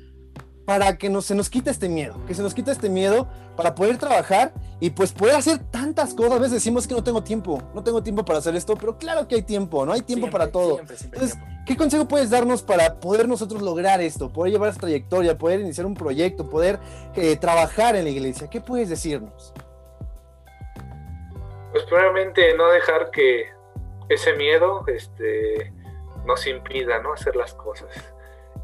[0.65, 3.99] para que se nos quite este miedo, que se nos quite este miedo para poder
[3.99, 6.33] trabajar y pues poder hacer tantas cosas.
[6.33, 9.27] A veces decimos que no tengo tiempo, no tengo tiempo para hacer esto, pero claro
[9.27, 9.93] que hay tiempo, ¿no?
[9.93, 10.81] Hay tiempo para todo.
[10.81, 11.37] Entonces,
[11.67, 15.87] ¿qué consejo puedes darnos para poder nosotros lograr esto, poder llevar esta trayectoria, poder iniciar
[15.87, 16.79] un proyecto, poder
[17.17, 18.49] eh, trabajar en la iglesia?
[18.49, 19.53] ¿Qué puedes decirnos?
[21.73, 23.47] Pues primeramente no dejar que
[24.09, 25.73] ese miedo este,
[26.25, 27.15] nos impida ¿no?
[27.15, 27.89] hacer las cosas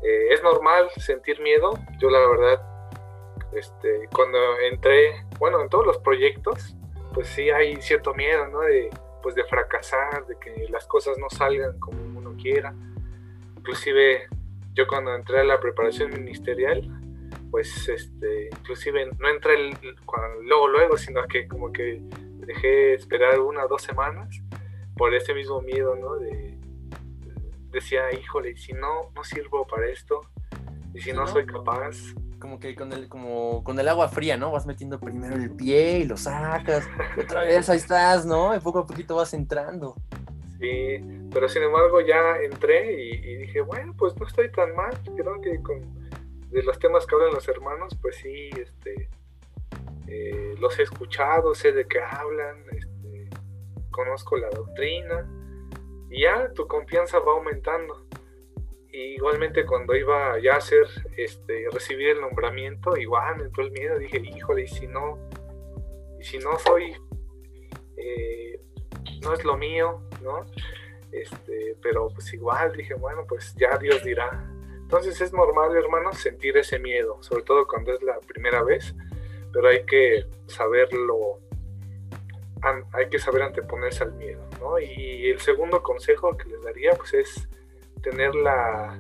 [0.03, 1.78] eh, es normal sentir miedo.
[1.99, 2.62] Yo la verdad,
[3.53, 4.38] este, cuando
[4.70, 6.74] entré, bueno, en todos los proyectos,
[7.14, 8.61] pues sí hay cierto miedo, ¿no?
[8.61, 8.90] De,
[9.22, 12.74] pues de fracasar, de que las cosas no salgan como uno quiera.
[13.57, 14.28] Inclusive
[14.74, 16.88] yo cuando entré a la preparación ministerial,
[17.51, 19.72] pues este, inclusive no entré
[20.42, 22.01] luego, luego, sino que como que
[22.46, 24.28] dejé esperar una o dos semanas
[24.96, 26.16] por ese mismo miedo, ¿no?
[26.16, 26.58] De,
[27.71, 30.21] decía, híjole, si no, no sirvo para esto,
[30.95, 31.97] y si no, soy capaz.
[32.39, 34.53] Como que con el, como con el agua fría, ¿no?
[34.53, 38.55] Vas metiendo primero el pie y lo sacas, y otra vez ahí estás, ¿no?
[38.55, 39.97] Y poco a poquito vas entrando.
[40.61, 40.99] Sí,
[41.33, 44.93] pero sin embargo ya entré y, dije, bueno, pues no estoy tan mal.
[45.16, 46.09] Creo que con
[46.51, 49.09] de los temas que hablan los hermanos, pues sí, este,
[50.07, 53.29] eh, los he escuchado, sé de qué hablan, este,
[53.91, 55.29] conozco la doctrina
[56.11, 58.07] y ya tu confianza va aumentando.
[58.91, 60.87] igualmente cuando iba ya a hacer,
[61.17, 65.19] este, recibir el nombramiento, igual me entró el miedo, dije, híjole, y si no,
[66.19, 66.97] y si no soy,
[67.97, 68.61] eh,
[69.23, 70.47] no es lo mío, ¿no?
[71.13, 74.31] Este, pero pues igual dije, bueno, pues ya Dios dirá.
[74.81, 78.95] Entonces es normal, hermanos, sentir ese miedo, sobre todo cuando es la primera vez,
[79.53, 81.41] pero hay que saberlo
[82.93, 84.47] hay que saber anteponerse al miedo,
[84.81, 87.49] Y el segundo consejo que les daría, pues es
[88.03, 88.99] tener la,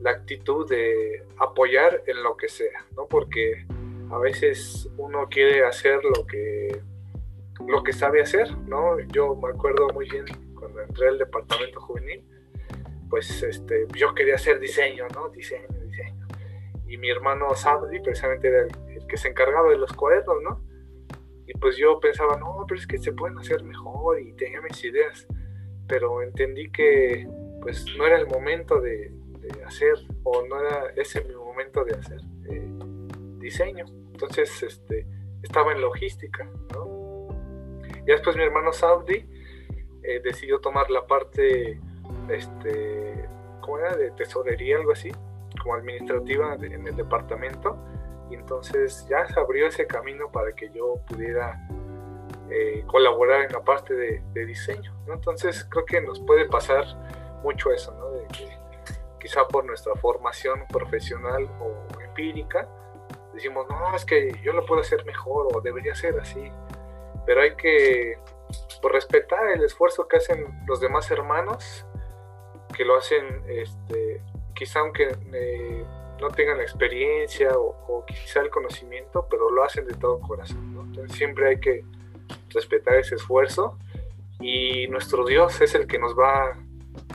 [0.00, 3.06] la actitud de apoyar en lo que sea, ¿no?
[3.06, 3.66] Porque
[4.10, 6.80] a veces uno quiere hacer lo que
[7.66, 8.98] lo que sabe hacer, ¿no?
[9.12, 12.24] Yo me acuerdo muy bien cuando entré al departamento juvenil,
[13.08, 15.28] pues este, yo quería hacer diseño, ¿no?
[15.30, 16.26] Diseño, diseño.
[16.86, 20.60] Y mi hermano Sabdi precisamente era el, que se encargaba de los cuadernos, ¿no?
[21.46, 24.82] Y pues yo pensaba, no, pero es que se pueden hacer mejor y tenía mis
[24.84, 25.26] ideas.
[25.86, 27.28] Pero entendí que
[27.62, 29.12] pues no era el momento de,
[29.64, 29.94] hacer
[30.24, 32.20] o no era ese mi momento de hacer
[32.50, 32.68] eh,
[33.38, 33.86] diseño.
[34.12, 35.06] Entonces este,
[35.42, 37.28] estaba en logística, ¿no?
[38.06, 39.24] Y después mi hermano Saudi
[40.02, 41.80] eh, decidió tomar la parte,
[42.28, 43.28] este,
[43.60, 43.96] ¿cómo era?
[43.96, 45.10] De tesorería, algo así,
[45.60, 47.76] como administrativa en el departamento.
[48.30, 51.60] Y entonces ya se abrió ese camino para que yo pudiera
[52.50, 54.94] eh, colaborar en la parte de, diseño.
[55.08, 56.84] Entonces creo que nos puede pasar
[57.42, 58.10] mucho eso, ¿no?
[58.10, 58.58] De que
[59.20, 62.68] quizá por nuestra formación profesional o empírica,
[63.34, 66.50] decimos, no, es que yo lo puedo hacer mejor o debería ser así
[67.26, 68.18] pero hay que
[68.80, 71.84] pues, respetar el esfuerzo que hacen los demás hermanos,
[72.74, 74.22] que lo hacen, este,
[74.54, 75.84] quizá aunque eh,
[76.20, 80.76] no tengan la experiencia o, quizá el conocimiento, pero lo hacen de todo corazón.
[80.86, 81.84] Entonces siempre hay que
[82.50, 83.78] respetar ese esfuerzo
[84.40, 86.56] y nuestro Dios es el que nos va,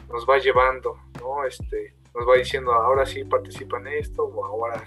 [0.09, 1.45] nos va llevando, ¿no?
[1.45, 4.83] Este, nos va diciendo ahora sí participa en esto o ahora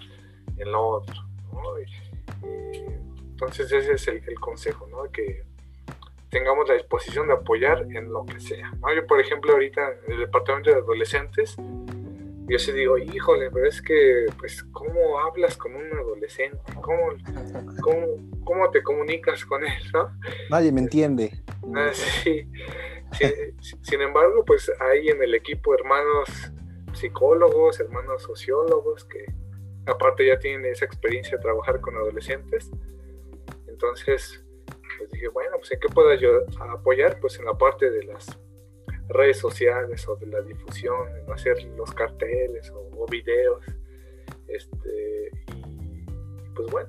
[0.58, 1.14] en lo otro.
[3.30, 5.10] Entonces ese es el, consejo, ¿no?
[5.10, 5.42] Que
[6.30, 8.72] tengamos la disposición de apoyar en lo que sea.
[8.94, 11.56] Yo, por ejemplo, ahorita en el departamento de adolescentes,
[12.46, 16.58] yo sí digo, híjole, pero es que, pues, ¿cómo hablas con un adolescente?
[16.80, 17.12] ¿Cómo,
[17.80, 18.06] cómo,
[18.44, 19.82] cómo te comunicas con él?
[19.92, 20.10] ¿no?
[20.50, 21.42] Nadie me entiende.
[21.74, 22.46] Ah, sí.
[23.82, 26.52] Sin embargo, pues hay en el equipo hermanos
[26.92, 29.24] psicólogos, hermanos sociólogos, que
[29.86, 32.70] aparte ya tienen esa experiencia de trabajar con adolescentes.
[33.68, 34.44] Entonces,
[34.98, 38.38] pues dije, bueno, pues en qué puedo yo apoyar, pues en la parte de las
[39.08, 43.64] redes sociales o de la difusión, hacer los carteles o, videos.
[44.48, 46.04] Este, y
[46.54, 46.88] pues bueno,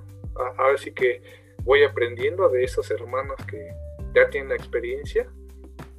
[0.58, 1.22] ahora sí que
[1.64, 3.70] voy aprendiendo de esos hermanos que
[4.14, 5.28] ya tienen la experiencia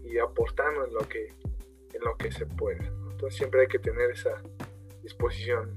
[0.04, 1.28] y aportando en lo que,
[1.92, 2.86] en lo que se puede.
[3.10, 4.42] Entonces siempre hay que tener esa
[5.02, 5.76] disposición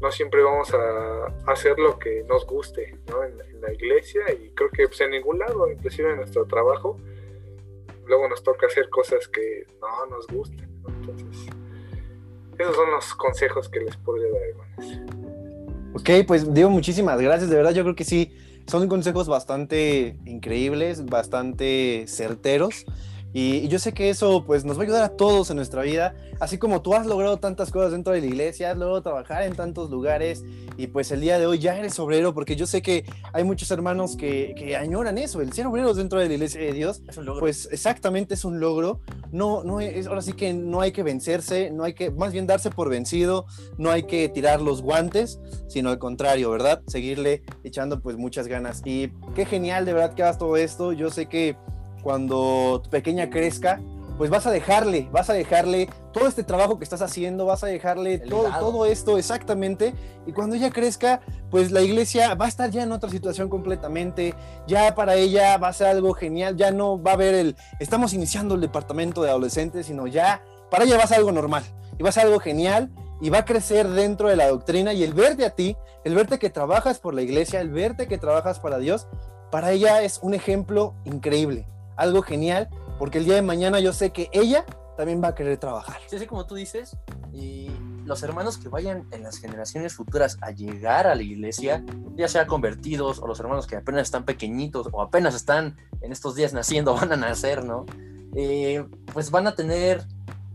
[0.00, 4.86] no siempre vamos a hacer lo que nos guste en, la iglesia y creo que
[4.86, 7.00] pues, en ningún lado, inclusive en nuestro trabajo,
[8.06, 10.68] luego nos toca hacer cosas que no nos gustan.
[10.86, 11.46] Entonces,
[12.58, 15.14] esos son los consejos que les podría dar, hermanos.
[15.94, 18.34] Ok, pues digo muchísimas gracias, de verdad yo creo que sí,
[18.66, 22.84] son consejos bastante increíbles, bastante certeros.
[23.36, 26.14] Y, yo sé que eso pues nos va a ayudar a todos en nuestra vida,
[26.38, 29.56] así como tú has logrado tantas cosas dentro de la iglesia, has logrado trabajar en
[29.56, 30.44] tantos lugares
[30.76, 33.72] y pues el día de hoy ya eres obrero, porque yo sé que hay muchos
[33.72, 37.16] hermanos que, que añoran eso, el ser obreros dentro de la iglesia de Dios, es
[37.16, 37.40] un logro.
[37.40, 39.00] pues exactamente es un logro,
[39.32, 42.46] no, no es, ahora sí que no hay que vencerse, no hay que, más bien
[42.46, 43.46] darse por vencido,
[43.78, 46.82] no hay que tirar los guantes, sino al contrario, ¿verdad?
[46.86, 51.10] Seguirle echando pues muchas ganas y qué genial de verdad que hagas todo esto, yo
[51.10, 51.56] sé que
[52.04, 53.80] cuando tu pequeña crezca,
[54.16, 57.66] pues vas a dejarle, vas a dejarle todo este trabajo que estás haciendo, vas a
[57.66, 59.94] dejarle todo, todo, esto exactamente.
[60.26, 64.34] Y cuando ella crezca, pues la iglesia va a estar ya en otra situación completamente.
[64.68, 66.56] Ya para ella va a ser algo genial.
[66.56, 70.84] Ya no va a haber el, estamos iniciando el departamento de adolescentes, sino ya para
[70.84, 71.64] ella va a ser algo normal.
[71.98, 72.90] Y va a ser algo genial
[73.20, 74.92] y va a crecer dentro de la doctrina.
[74.92, 78.18] Y el verte a ti, el verte que trabajas por la iglesia, el verte que
[78.18, 79.08] trabajas para Dios,
[79.50, 82.68] para ella es un ejemplo increíble algo genial,
[82.98, 84.64] porque el día de mañana yo sé que ella
[84.96, 85.96] también va a querer trabajar.
[86.06, 86.96] Sí, así como tú dices,
[87.32, 87.70] y
[88.04, 91.84] los hermanos que vayan en las generaciones futuras a llegar a la iglesia,
[92.16, 96.34] ya sea convertidos o los hermanos que apenas están pequeñitos o apenas están en estos
[96.34, 97.86] días naciendo, van a nacer, ¿no?
[98.36, 100.04] Eh, pues van a tener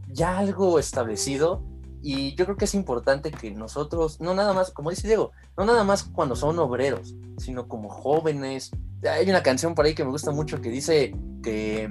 [0.07, 1.63] ya algo establecido
[2.01, 5.65] y yo creo que es importante que nosotros, no nada más, como dice Diego, no
[5.65, 8.71] nada más cuando son obreros, sino como jóvenes.
[9.09, 11.89] Hay una canción por ahí que me gusta mucho que dice que,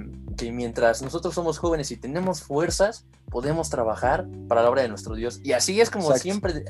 [0.51, 5.39] mientras nosotros somos jóvenes y tenemos fuerzas, podemos trabajar para la obra de nuestro Dios.
[5.43, 6.63] Y así es como siempre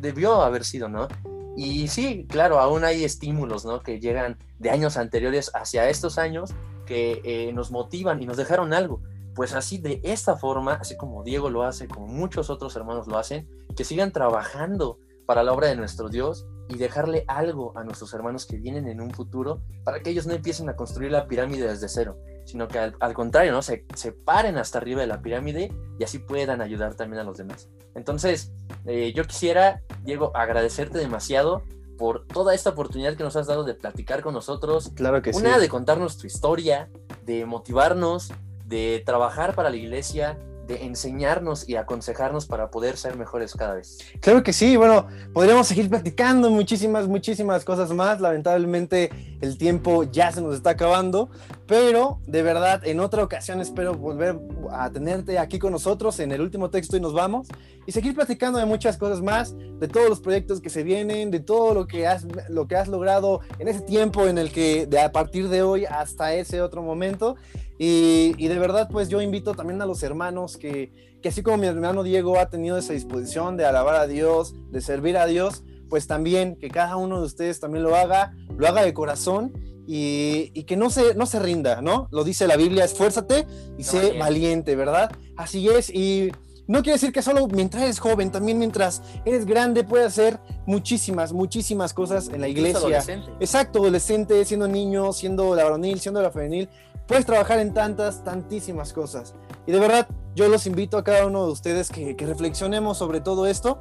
[0.00, 1.08] debió haber sido, ¿no?
[1.56, 3.82] Y sí, claro, aún hay estímulos, ¿no?
[3.82, 6.54] Que llegan de años anteriores hacia estos años
[6.86, 9.00] que eh, nos motivan y nos dejaron algo
[9.36, 13.18] pues así de esta forma, así como Diego lo hace, como muchos otros hermanos lo
[13.18, 18.12] hacen, que sigan trabajando para la obra de nuestro Dios y dejarle algo a nuestros
[18.14, 21.68] hermanos que vienen en un futuro para que ellos no empiecen a construir la pirámide
[21.68, 23.60] desde cero, sino que al, contrario, ¿no?
[23.60, 27.36] Se, se, paren hasta arriba de la pirámide y así puedan ayudar también a los
[27.36, 27.68] demás.
[27.94, 28.52] Entonces,
[28.86, 31.62] eh, yo quisiera, Diego, agradecerte demasiado
[31.98, 34.92] por toda esta oportunidad que nos has dado de platicar con nosotros.
[34.94, 35.40] Claro que sí.
[35.40, 36.90] Una, de contarnos tu historia,
[37.24, 38.32] de motivarnos,
[38.66, 43.98] de trabajar para la iglesia, de enseñarnos y aconsejarnos para poder ser mejores cada vez.
[44.20, 48.20] Claro que sí, bueno, podríamos seguir platicando muchísimas, muchísimas cosas más.
[48.20, 49.10] Lamentablemente
[49.40, 51.30] el tiempo ya se nos está acabando,
[51.66, 54.38] pero de verdad en otra ocasión espero volver
[54.72, 57.46] a tenerte aquí con nosotros en el último texto y nos vamos
[57.86, 61.38] y seguir platicando de muchas cosas más, de todos los proyectos que se vienen, de
[61.38, 65.00] todo lo que has, lo que has logrado en ese tiempo en el que de
[65.00, 67.36] a partir de hoy hasta ese otro momento.
[67.78, 71.58] Y, y, de verdad, pues yo invito también a los hermanos que, que, así como
[71.58, 75.62] mi hermano Diego ha tenido esa disposición de alabar a Dios, de servir a Dios,
[75.88, 79.52] pues también que cada uno de ustedes también lo haga, lo haga de corazón
[79.86, 82.08] y, y que no se, no se rinda, ¿no?
[82.10, 83.46] Lo dice la Biblia, esfuérzate
[83.78, 84.18] y sé valiente.
[84.18, 85.12] valiente, ¿verdad?
[85.36, 86.32] Así es, y
[86.66, 91.32] no quiere decir que solo mientras eres joven, también mientras eres grande puedes hacer muchísimas,
[91.32, 92.78] muchísimas cosas en la iglesia.
[92.78, 93.30] Adolescente.
[93.40, 96.68] Exacto, adolescente, siendo niño, siendo la varonil, siendo la femenil
[97.06, 99.34] puedes trabajar en tantas, tantísimas cosas.
[99.66, 103.20] Y de verdad, yo los invito a cada uno de ustedes que, que reflexionemos sobre
[103.20, 103.78] todo esto.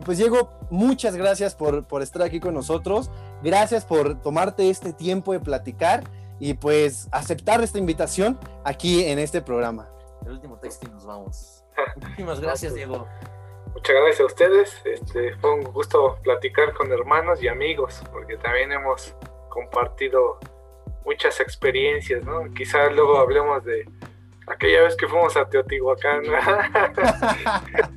[0.00, 3.10] Y pues Diego, muchas gracias por, por estar aquí con nosotros.
[3.42, 6.04] Gracias por tomarte este tiempo de platicar
[6.40, 9.88] y pues aceptar esta invitación aquí en este programa.
[10.24, 11.57] El último texto y nos vamos.
[11.96, 13.06] Muchísimas gracias, Diego.
[13.74, 14.80] Muchas gracias a ustedes.
[14.84, 19.14] Este, fue un gusto platicar con hermanos y amigos, porque también hemos
[19.48, 20.38] compartido
[21.04, 22.52] muchas experiencias, ¿no?
[22.54, 23.88] Quizás luego hablemos de
[24.46, 26.22] aquella vez que fuimos a Teotihuacán.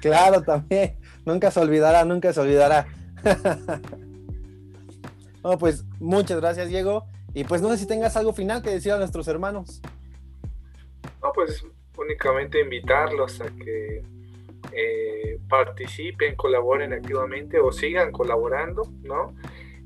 [0.00, 0.98] claro, también.
[1.24, 2.86] Nunca se olvidará, nunca se olvidará.
[5.44, 7.04] no, pues muchas gracias, Diego.
[7.34, 9.80] Y pues no sé si tengas algo final que decir a nuestros hermanos.
[11.22, 11.64] No, pues
[12.00, 14.02] únicamente invitarlos a que
[14.72, 19.34] eh, participen, colaboren activamente o sigan colaborando, ¿no?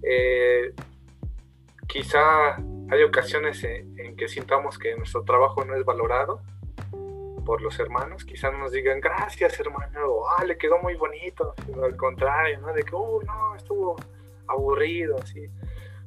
[0.02, 0.72] Eh,
[1.86, 2.56] quizá
[2.90, 6.40] hay ocasiones en, que sintamos que nuestro trabajo no es valorado
[7.44, 11.96] por los hermanos, quizá nos digan gracias hermano, o ah, le quedó muy bonito, al
[11.96, 12.72] contrario, ¿no?
[12.72, 13.96] De que, oh, no, estuvo
[14.46, 15.46] aburrido, así.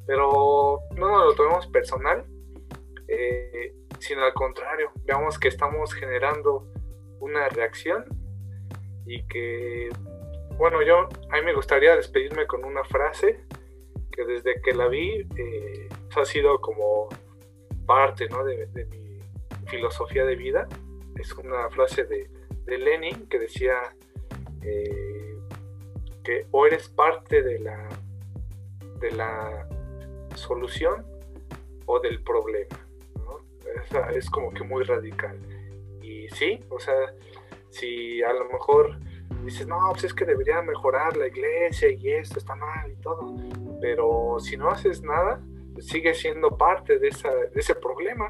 [0.06, 2.26] Pero no nos lo tomemos personal,
[3.08, 6.68] eh, sino al contrario, veamos que estamos generando
[7.20, 8.06] una reacción
[9.06, 9.90] y que,
[10.58, 13.46] bueno, yo, a mí me gustaría despedirme con una frase
[14.12, 17.08] que desde que la vi eh, ha sido como
[17.86, 18.44] parte ¿no?
[18.44, 19.20] de, mi
[19.68, 20.68] filosofía de vida.
[21.16, 22.30] Es una frase de,
[22.66, 23.76] de Lenin que decía
[24.62, 25.38] eh,
[26.24, 27.88] que o eres parte de la,
[29.00, 29.68] de la
[30.36, 31.06] solución
[31.86, 32.87] o del problema.
[34.16, 35.38] Es, como que muy radical.
[36.02, 37.14] Y sí, o sea,
[37.70, 38.98] si a lo mejor
[39.44, 43.36] dices, no, pues es que debería mejorar la iglesia y esto está mal y todo
[43.80, 45.42] pero si no haces nada,
[45.80, 48.28] sigue siendo parte de, esa, de ese problema.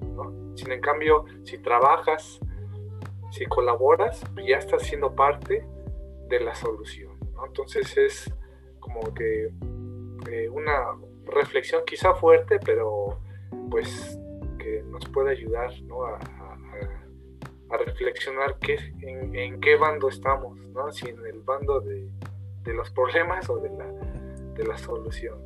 [0.00, 0.56] ¿no?
[0.56, 2.40] Sin en cambio, si trabajas,
[3.30, 5.64] si colaboras, ya estás siendo parte
[6.28, 7.18] de la solución.
[7.34, 7.46] ¿no?
[7.46, 8.34] Entonces es
[8.80, 9.50] como que
[10.30, 13.18] eh, una reflexión quizá fuerte, pero
[13.70, 14.18] pues
[14.68, 16.04] que nos puede ayudar ¿no?
[16.04, 20.90] a, a, a, reflexionar qué, en, en, qué bando estamos, ¿no?
[20.92, 22.08] si en el bando de,
[22.64, 23.86] de los problemas o de la
[24.58, 25.38] de la solución.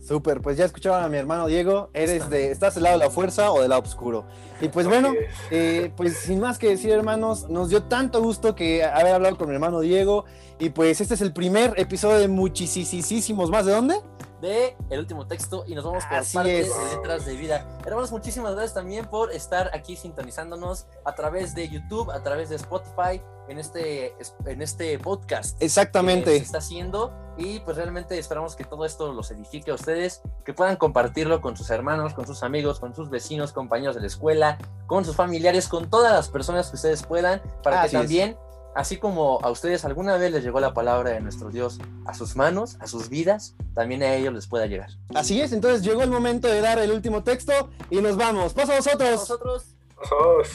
[0.00, 3.10] Súper, pues ya escuchaban a mi hermano Diego, eres de, estás del lado de la
[3.10, 4.24] fuerza o del lado oscuro.
[4.60, 5.12] Y pues bueno,
[5.50, 9.48] eh, pues sin más que decir hermanos, nos dio tanto gusto que haber hablado con
[9.48, 10.24] mi hermano Diego
[10.58, 13.66] y pues este es el primer episodio de muchísimos más.
[13.66, 13.96] ¿De dónde?
[14.40, 16.90] De El Último Texto y nos vamos por Así partes es.
[16.90, 17.66] de Letras de Vida.
[17.84, 22.56] Hermanos, muchísimas gracias también por estar aquí sintonizándonos a través de YouTube, a través de
[22.56, 24.14] Spotify, en este,
[24.44, 25.60] en este podcast.
[25.62, 26.32] Exactamente.
[26.32, 30.22] Que se está haciendo y pues realmente esperamos que todo esto los edifique a ustedes,
[30.44, 34.06] que puedan compartirlo con sus hermanos, con sus amigos, con sus vecinos, compañeros de la
[34.06, 38.36] escuela, con sus familiares, con todas las personas que ustedes puedan, para Así que es.
[38.76, 42.36] Así como a ustedes alguna vez les llegó la palabra de nuestro Dios a sus
[42.36, 44.90] manos, a sus vidas, también a ellos les pueda llegar.
[45.14, 48.52] Así es, entonces llegó el momento de dar el último texto y nos vamos.
[48.52, 49.12] Paso a vosotros.
[49.12, 50.48] Nosotros Nosotros.